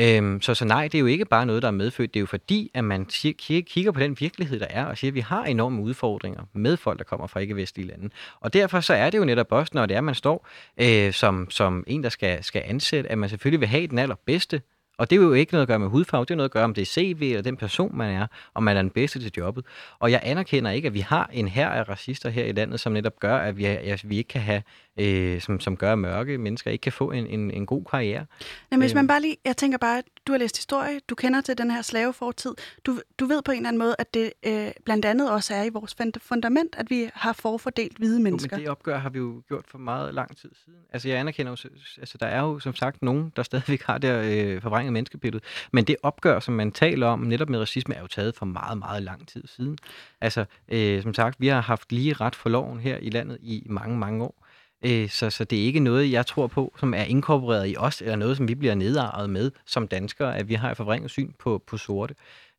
[0.00, 2.14] Øhm, så, så nej, det er jo ikke bare noget, der er medfødt.
[2.14, 3.04] Det er jo fordi, at man
[3.38, 6.98] kigger på den virkelighed, der er, og siger, at vi har enorme udfordringer med folk,
[6.98, 8.10] der kommer fra ikke-vestlige lande.
[8.40, 10.48] Og derfor så er det jo netop også, når det er, at man står
[10.80, 14.60] øh, som, som en, der skal, skal ansætte, at man selvfølgelig vil have den allerbedste
[14.98, 16.64] og det er jo ikke noget at gøre med hudfarve, det er noget at gøre
[16.64, 19.32] om det er CV eller den person, man er, om man er den bedste til
[19.36, 19.64] jobbet.
[19.98, 22.92] Og jeg anerkender ikke, at vi har en her af racister her i landet, som
[22.92, 24.62] netop gør, at vi, at vi ikke kan have,
[24.96, 28.26] øh, som, som gør, at mørke mennesker ikke kan få en, en, en god karriere.
[28.70, 29.08] Jamen, hvis man øhm.
[29.08, 31.82] bare lige, jeg tænker bare, at du har læst historie, du kender til den her
[31.82, 32.50] slavefortid,
[32.86, 35.62] du, du ved på en eller anden måde, at det øh, blandt andet også er
[35.62, 38.56] i vores fundament, at vi har forfordelt hvide mennesker.
[38.56, 40.78] Jo, men det opgør har vi jo gjort for meget lang tid siden.
[40.92, 44.22] Altså jeg anerkender jo, altså der er jo som sagt nogen, der stadigvæk har der
[44.24, 48.06] øh, forvrænget menneskebilledet, men det opgør, som man taler om netop med racisme, er jo
[48.06, 49.78] taget for meget, meget lang tid siden.
[50.20, 53.66] Altså øh, som sagt, vi har haft lige ret for loven her i landet i
[53.66, 54.41] mange, mange år.
[54.84, 58.00] Øh, så, så det er ikke noget, jeg tror på, som er inkorporeret i os,
[58.00, 61.32] eller noget, som vi bliver nedarvet med som danskere, at vi har et forvrænget syn
[61.38, 62.14] på, på sorte.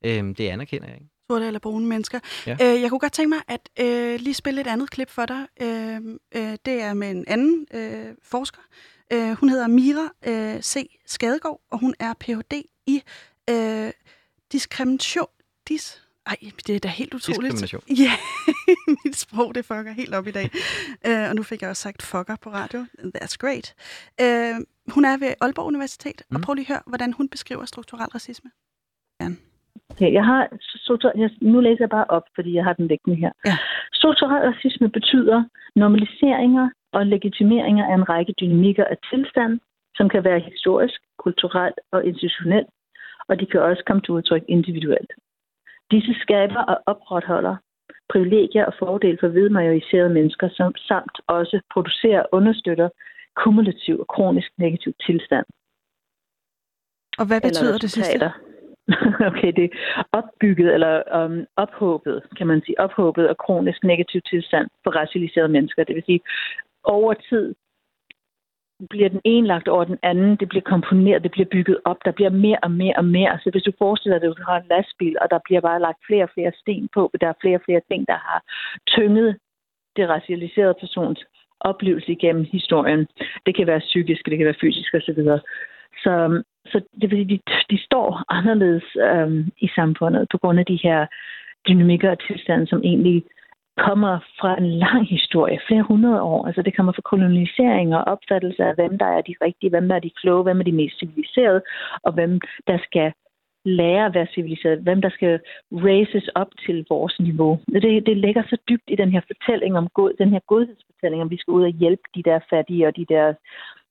[0.05, 1.07] Øh, det anerkender jeg ikke.
[1.29, 2.19] Sorte eller brune mennesker.
[2.47, 2.57] Ja.
[2.61, 5.45] Øh, jeg kunne godt tænke mig at øh, lige spille et andet klip for dig.
[5.61, 5.95] Øh,
[6.35, 8.61] øh, det er med en anden øh, forsker.
[9.13, 10.99] Øh, hun hedder Mira øh, C.
[11.05, 12.53] Skadegaard, og hun er Ph.D.
[12.87, 13.01] i
[13.49, 13.91] øh,
[14.51, 15.27] diskrimination,
[15.67, 17.51] dis, ej, det er da helt utroligt.
[17.51, 17.81] Diskrimination.
[18.05, 18.13] Ja,
[19.03, 20.47] mit sprog, det fucker helt op i dag.
[21.07, 22.79] uh, og nu fik jeg også sagt fucker på radio.
[23.17, 23.67] That's great.
[24.23, 24.55] Uh,
[24.95, 26.35] hun er ved Aalborg Universitet, mm.
[26.35, 28.49] og prøv lige at høre, hvordan hun beskriver strukturel racisme.
[29.21, 29.27] Ja.
[29.91, 30.41] Okay, jeg har,
[31.21, 33.31] jeg, nu læser jeg bare op, fordi jeg har den liggende her.
[33.45, 33.57] Ja.
[33.93, 35.43] Strukturel racisme betyder
[35.75, 39.59] normaliseringer og legitimeringer af en række dynamikker af tilstand,
[39.95, 42.67] som kan være historisk, kulturelt og institutionelt,
[43.27, 45.11] og de kan også komme til udtryk individuelt.
[45.91, 47.55] Disse skaber og opretholder
[48.09, 52.89] privilegier og fordele for hvidmajoriserede mennesker, som samt også producerer og understøtter
[53.35, 55.45] kumulativ og kronisk negativ tilstand.
[57.19, 58.31] Og hvad betyder det sidste?
[59.29, 64.67] okay, det er opbygget eller um, ophåbet, kan man sige, ophåbet og kronisk negativ tilstand
[64.83, 65.83] for racialiserede mennesker.
[65.83, 66.21] Det vil sige,
[66.83, 67.55] over tid
[68.89, 72.11] bliver den ene lagt over den anden, det bliver komponeret, det bliver bygget op, der
[72.11, 73.39] bliver mere og mere og mere.
[73.43, 75.99] Så hvis du forestiller dig, at du har en lastbil, og der bliver bare lagt
[76.07, 78.39] flere og flere sten på, der er flere og flere ting, der har
[78.87, 79.37] tynget
[79.95, 81.19] det racialiserede persons
[81.59, 83.07] oplevelse igennem historien.
[83.45, 85.21] Det kan være psykisk, det kan være fysisk osv.
[86.03, 90.59] Så, øhm, så det vil sige, de, de står anderledes øhm, i samfundet på grund
[90.59, 91.05] af de her
[91.67, 93.23] dynamikker og tilstande, som egentlig
[93.77, 96.47] kommer fra en lang historie, flere hundrede år.
[96.47, 99.95] Altså det kommer fra kolonisering og opfattelse af, hvem der er de rigtige, hvem der
[99.95, 101.61] er de kloge, hvem er de mest civiliserede,
[102.03, 103.13] og hvem der skal
[103.65, 105.39] lære at være civiliseret, hvem der skal
[105.71, 107.59] raises op til vores niveau.
[107.67, 111.29] Det, det ligger så dybt i den her fortælling om god, den her godhedsfortælling, om
[111.29, 113.33] vi skal ud og hjælpe de der fattige og de der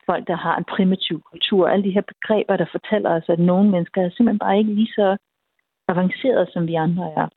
[0.07, 1.69] folk, der har en primitiv kultur.
[1.69, 4.93] Alle de her begreber, der fortæller os, at nogle mennesker er simpelthen bare ikke lige
[4.99, 5.17] så
[5.89, 7.29] avancerede, som vi andre er.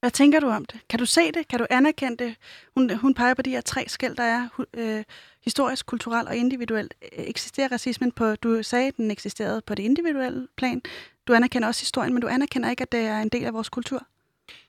[0.00, 0.80] Hvad tænker du om det?
[0.88, 1.48] Kan du se det?
[1.48, 2.34] Kan du anerkende det?
[2.76, 5.04] Hun, hun peger på de her tre skæld, der er øh,
[5.44, 6.94] historisk, kulturelt og individuelt.
[7.12, 10.82] Eksisterer racismen på, du sagde, at den eksisterede på det individuelle plan.
[11.28, 13.68] Du anerkender også historien, men du anerkender ikke, at det er en del af vores
[13.68, 14.06] kultur?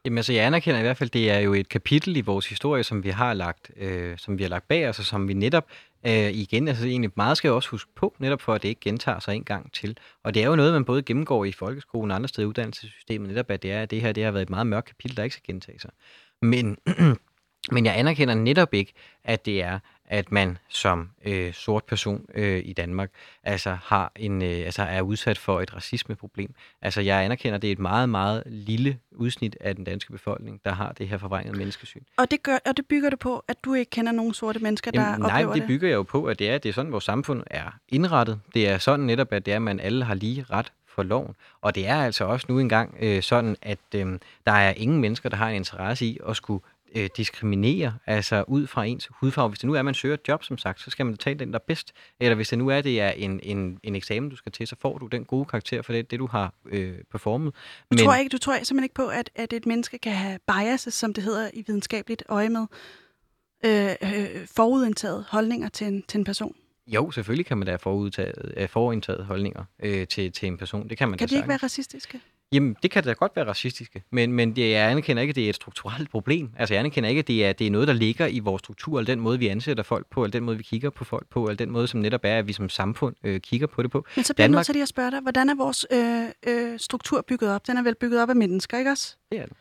[0.06, 2.84] Jamen altså, jeg anerkender i hvert fald, det er jo et kapitel i vores historie,
[2.84, 5.68] som vi har lagt, øh, som vi har lagt bag os, og som vi netop
[6.08, 8.82] øh, igen, altså egentlig meget skal jeg også huske på, netop for at det ikke
[8.82, 9.98] gentager sig en gang til.
[10.24, 13.30] Og det er jo noget, man både gennemgår i folkeskolen og andre steder i uddannelsessystemet,
[13.30, 15.24] netop at det er, at det her det har været et meget mørkt kapitel, der
[15.24, 15.92] ikke skal gentage sig.
[16.42, 16.78] Men
[17.72, 18.94] Men jeg anerkender netop ikke,
[19.24, 19.80] at det er,
[20.12, 23.12] at man som øh, sort person øh, i Danmark
[23.44, 26.54] altså har en øh, altså er udsat for et racismeproblem.
[26.82, 30.62] Altså jeg anerkender, at det er et meget meget lille udsnit af den danske befolkning,
[30.66, 32.02] der har det her forvrængede menneskesyn.
[32.18, 34.92] Og det gør og det bygger det på, at du ikke kender nogen sorte mennesker,
[34.92, 36.92] der Jamen, oplever nej, det bygger jeg jo på, at det er, det er sådan,
[36.92, 38.40] vores samfund er indrettet.
[38.54, 41.36] Det er sådan netop, at det er, at man alle har lige ret for loven.
[41.62, 45.30] Og det er altså også nu engang øh, sådan, at øh, der er ingen mennesker,
[45.30, 46.64] der har en interesse i at skulle
[46.96, 49.50] øh, diskriminere, altså ud fra ens hudfarve.
[49.50, 51.36] Hvis det nu er, at man søger et job, som sagt, så skal man tage
[51.36, 51.94] den, der er bedst.
[52.20, 54.76] Eller hvis det nu er, det er en, en, en eksamen, du skal til, så
[54.80, 57.54] får du den gode karakter for det, det du har øh, performet.
[57.92, 60.94] Du, tror ikke, du tror simpelthen ikke på, at, at et menneske kan have biases,
[60.94, 62.66] som det hedder i videnskabeligt øje med,
[63.66, 66.56] øh, øh, forudindtaget holdninger til en, til en person?
[66.88, 70.90] Jo, selvfølgelig kan man da forudtaget, øh, forudindtaget holdninger øh, til, til en person.
[70.90, 72.22] Det kan man Kan de ikke være racistiske?
[72.54, 75.46] Jamen, det kan da godt være racistiske, men, men det, jeg anerkender ikke, at det
[75.46, 76.50] er et strukturelt problem.
[76.58, 79.00] Altså, jeg anerkender ikke, at det er, det er noget, der ligger i vores struktur,
[79.00, 81.44] eller den måde, vi ansætter folk på, eller den måde, vi kigger på folk på,
[81.46, 84.06] eller den måde, som netop er, at vi som samfund øh, kigger på det på.
[84.16, 86.26] Men så bliver jeg Danmark- nødt til lige at spørge dig, hvordan er vores øh,
[86.48, 87.68] øh, struktur bygget op?
[87.68, 89.16] Den er vel bygget op af mennesker, ikke også?
[89.32, 89.54] Det er det.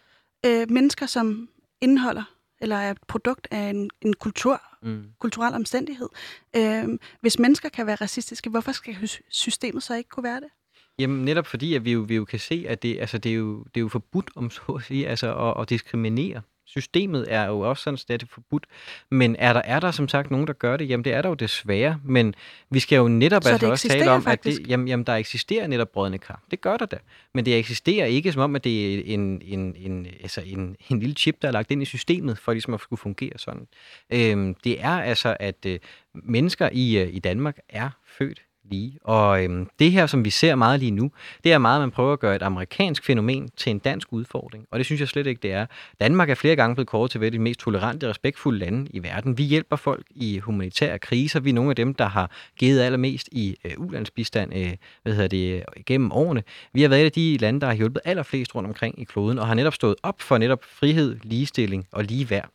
[0.47, 1.49] Øh, mennesker, som
[1.81, 2.23] indeholder,
[2.61, 5.05] eller er et produkt af en, en kultur, Mm.
[5.19, 6.09] kulturel omstændighed.
[6.57, 6.85] Øh,
[7.21, 8.97] hvis mennesker kan være racistiske, hvorfor skal
[9.29, 10.49] systemet så ikke kunne være det?
[11.01, 13.37] Jamen netop fordi, at vi jo, vi jo kan se, at det, altså, det, er
[13.37, 16.43] jo, det er jo forbudt, om så at sige, altså, at, at diskriminere.
[16.71, 18.67] Systemet er jo også sådan, at det er forbudt.
[19.11, 20.89] Men er der, er der som sagt nogen, der gør det?
[20.89, 22.01] Jamen det er der jo desværre.
[22.05, 22.35] Men
[22.71, 24.61] vi skal jo netop Så altså også tale om, at faktisk?
[24.61, 26.43] det, jamen, jamen, der eksisterer netop brødende kar.
[26.51, 26.97] Det gør der da.
[27.35, 31.01] Men det eksisterer ikke som om, at det er en, en, en, altså en, en
[31.01, 33.67] lille chip, der er lagt ind i systemet, for ligesom at skulle fungere sådan.
[34.11, 35.79] Øhm, det er altså, at øh,
[36.15, 38.99] mennesker i, øh, i Danmark er født lige.
[39.05, 41.11] Og øhm, det her, som vi ser meget lige nu,
[41.45, 44.67] det er meget, at man prøver at gøre et amerikansk fænomen til en dansk udfordring.
[44.71, 45.67] Og det synes jeg slet ikke, det er.
[46.01, 48.91] Danmark er flere gange blevet kåret til at være de mest tolerante og respektfulde lande
[48.91, 49.39] i verden.
[49.39, 51.41] Vi hjælper folk i humanitære kriser.
[51.41, 55.29] Vi er nogle af dem, der har givet allermest i øh, ulandsbistand øh, hvad hedder
[55.29, 56.43] det, gennem årene.
[56.73, 59.39] Vi har været et af de lande, der har hjulpet allerflest rundt omkring i kloden,
[59.39, 62.49] og har netop stået op for netop frihed, ligestilling og ligeværd.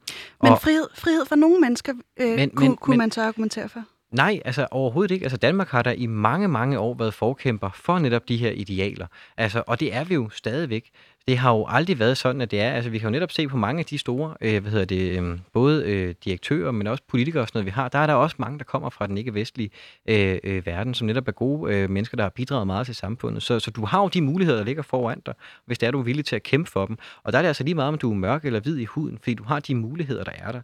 [0.44, 3.70] Men og, frihed, frihed for nogle mennesker øh, Men- kunne, men- kunne man så argumentere
[3.70, 3.84] for?
[4.16, 5.24] Nej, altså overhovedet ikke.
[5.24, 9.08] Altså Danmark har der i mange, mange år været forkæmper for netop de her idealer.
[9.38, 10.92] Altså, og det er vi jo stadigvæk.
[11.28, 12.72] Det har jo aldrig været sådan, at det er.
[12.72, 15.20] Altså, vi kan jo netop se på mange af de store, øh, hvad hedder det,
[15.20, 17.90] øh, både øh, direktører, men også politikere og sådan noget, vi har.
[17.90, 19.70] Der er der også mange, der kommer fra den ikke-vestlige
[20.10, 23.44] øh, øh, verden, som netop er gode øh, mennesker, der har bidraget meget til samfundet.
[23.44, 25.34] Så, så du har jo de muligheder, der ligger foran dig,
[25.66, 26.98] hvis det er, du er villig til at kæmpe for dem.
[27.24, 29.18] Og der er det altså lige meget, om du er mørk eller hvid i huden,
[29.18, 30.62] fordi du har de muligheder, der er der.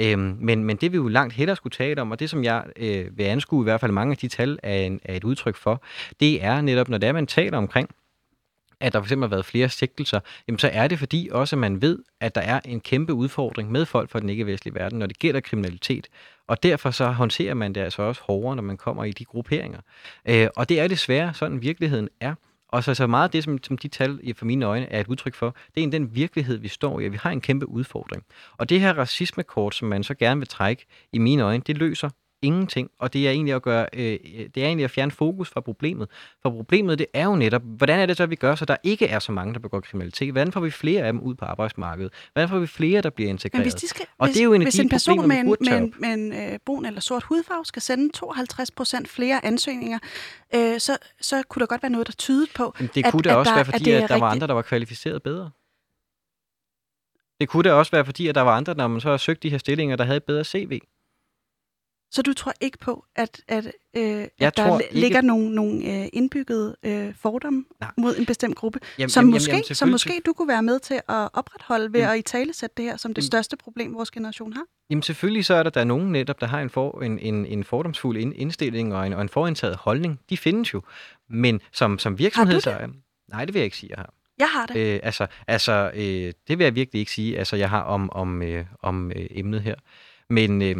[0.00, 2.64] Øhm, men, men det vi jo langt hellere skulle tale om, og det som jeg
[2.76, 5.56] øh, vil anskue i hvert fald mange af de tal er, en, er et udtryk
[5.56, 5.82] for,
[6.20, 7.90] det er netop, når det er, man taler omkring,
[8.80, 11.82] at der fx har været flere sigtelser, jamen så er det fordi også, at man
[11.82, 15.18] ved, at der er en kæmpe udfordring med folk fra den ikke-vestlige verden, når det
[15.18, 16.06] gælder kriminalitet.
[16.48, 19.80] Og derfor så håndterer man det altså også hårdere, når man kommer i de grupperinger.
[20.28, 22.34] Øh, og det er desværre sådan, virkeligheden er.
[22.68, 25.00] Og så, så meget af det, som, som de tal i- for mine øjne er
[25.00, 28.24] et udtryk for, det er den virkelighed, vi står i, vi har en kæmpe udfordring.
[28.56, 32.10] Og det her racismekort, som man så gerne vil trække, i mine øjne, det løser
[32.44, 34.18] ingenting, og det er egentlig at gøre, øh,
[34.54, 36.08] det er egentlig at fjerne fokus fra problemet.
[36.42, 38.76] For problemet, det er jo netop, hvordan er det så, at vi gør, så der
[38.82, 40.32] ikke er så mange, der begår kriminalitet?
[40.32, 42.12] Hvordan får vi flere af dem ud på arbejdsmarkedet?
[42.32, 43.64] Hvordan får vi flere, der bliver Men integreret?
[43.64, 45.42] hvis, de skal, Og hvis, det er jo en af hvis de en person problemer,
[45.44, 49.08] med en, med en, med en øh, brun eller sort hudfarve skal sende 52 procent
[49.08, 49.98] flere ansøgninger,
[50.54, 53.22] øh, så, så kunne der godt være noget, der tyder på, Men det at- kunne
[53.22, 54.36] da at også der- være, at fordi at, er der var rigtigt.
[54.42, 55.50] andre, der var kvalificeret bedre.
[57.40, 59.42] Det kunne da også være, fordi at der var andre, når man så har søgt
[59.42, 60.78] de her stillinger, der havde et bedre CV.
[62.14, 65.76] Så du tror ikke på, at, at, øh, Jeg at der ikke- ligger nogle, nogle
[66.02, 67.90] øh, indbyggede øh, fordomme Nej.
[67.98, 70.80] mod en bestemt gruppe, Jamen, som, jamen, måske, jamen, som måske du kunne være med
[70.80, 73.56] til at opretholde ved Jamen- at i tale sætte det her som det Jamen- største
[73.56, 74.62] problem, vores generation har?
[74.90, 77.46] Jamen selvfølgelig så er der, der er nogen netop, der har en, for, en, en,
[77.46, 80.20] en fordomsfuld ind, indstilling og en, og en forindtaget holdning.
[80.30, 80.82] De findes jo.
[81.30, 82.60] Men som, som virksomhed...
[82.60, 82.78] Så,
[83.30, 84.14] nej, det vil jeg ikke sige, jeg har.
[84.38, 84.76] Jeg har det.
[84.76, 88.42] Øh, altså, altså øh, det vil jeg virkelig ikke sige, altså jeg har om, om,
[88.42, 89.74] øh, om øh, emnet her.
[90.30, 90.76] Men øh,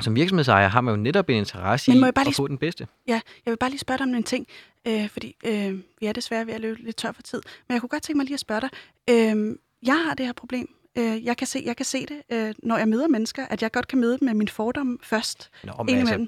[0.00, 2.86] som virksomhedsejer har man jo netop en interesse i at lige få den bedste.
[3.08, 4.46] Ja, jeg vil bare lige spørge dig om en ting,
[4.86, 7.42] øh, fordi øh, vi er desværre ved at løbe lidt tør for tid.
[7.68, 8.70] Men jeg kunne godt tænke mig lige at spørge dig.
[9.10, 10.74] Øh, jeg har det her problem.
[10.98, 13.72] Øh, jeg, kan se, jeg kan se det, øh, når jeg møder mennesker, at jeg
[13.72, 15.50] godt kan møde dem med min fordom først.
[15.64, 16.26] Nå, men altså,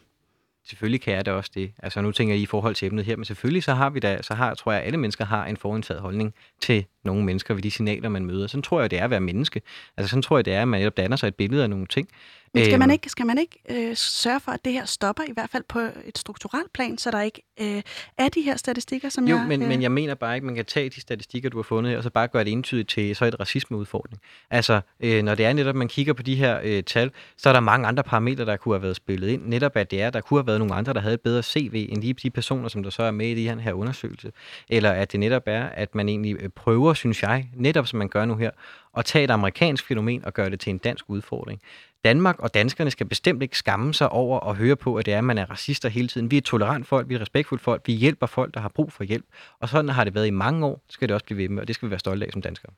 [0.64, 1.72] selvfølgelig kan jeg da også det.
[1.82, 4.22] Altså nu tænker jeg i forhold til emnet her, men selvfølgelig så har vi da,
[4.22, 7.62] så har, tror jeg, at alle mennesker har en forudtaget holdning til nogle mennesker ved
[7.62, 8.46] de signaler, man møder.
[8.46, 9.62] Sådan tror jeg, det er at være menneske.
[9.96, 11.86] Altså sådan tror jeg, det er, at man netop danner sig et billede af nogle
[11.86, 12.08] ting.
[12.57, 12.78] Men skal Øhm.
[12.78, 15.62] man ikke, skal man ikke øh, sørge for, at det her stopper, i hvert fald
[15.68, 17.82] på et strukturelt plan, så der ikke øh,
[18.18, 19.46] er de her statistikker, som Jo, jeg...
[19.48, 21.90] men, øh, men jeg mener bare ikke, man kan tage de statistikker, du har fundet
[21.90, 24.20] her, og så bare gøre det entydigt til så et racismeudfordring.
[24.50, 27.52] Altså, øh, når det er netop, man kigger på de her øh, tal, så er
[27.52, 29.42] der mange andre parametre, der kunne have været spillet ind.
[29.46, 31.88] Netop at det er, der kunne have været nogle andre, der havde et bedre CV
[31.92, 34.32] end lige de personer, som der så er med i den her undersøgelse.
[34.68, 38.09] Eller at det netop er, at man egentlig øh, prøver, synes jeg, netop som man
[38.09, 38.50] gør nu her,
[38.96, 41.61] at tage et amerikansk fænomen og gøre det til en dansk udfordring.
[42.07, 45.18] Danmark og danskerne skal bestemt ikke skamme sig over at høre på, at det er,
[45.18, 46.30] at man er racister hele tiden.
[46.30, 48.68] Vi er et tolerant folk, vi er et respektfuldt folk, vi hjælper folk, der har
[48.68, 49.24] brug for hjælp.
[49.61, 51.61] Og sådan har det været i mange år, det skal det også blive ved med,
[51.61, 52.72] og det skal vi være stolte af som danskere.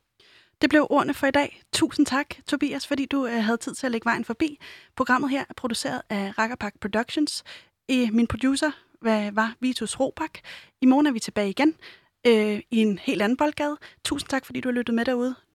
[0.60, 1.62] Det blev ordene for i dag.
[1.72, 4.58] Tusind tak, Tobias, fordi du øh, havde tid til at lægge vejen forbi.
[4.96, 7.44] Programmet her er produceret af Rakkerpak Productions.
[7.88, 8.70] I, min producer
[9.00, 10.38] hvad var Vitus Robak.
[10.80, 11.74] I morgen er vi tilbage igen
[12.26, 13.76] øh, i en helt anden boldgade.
[14.04, 15.34] Tusind tak, fordi du har lyttet med derude.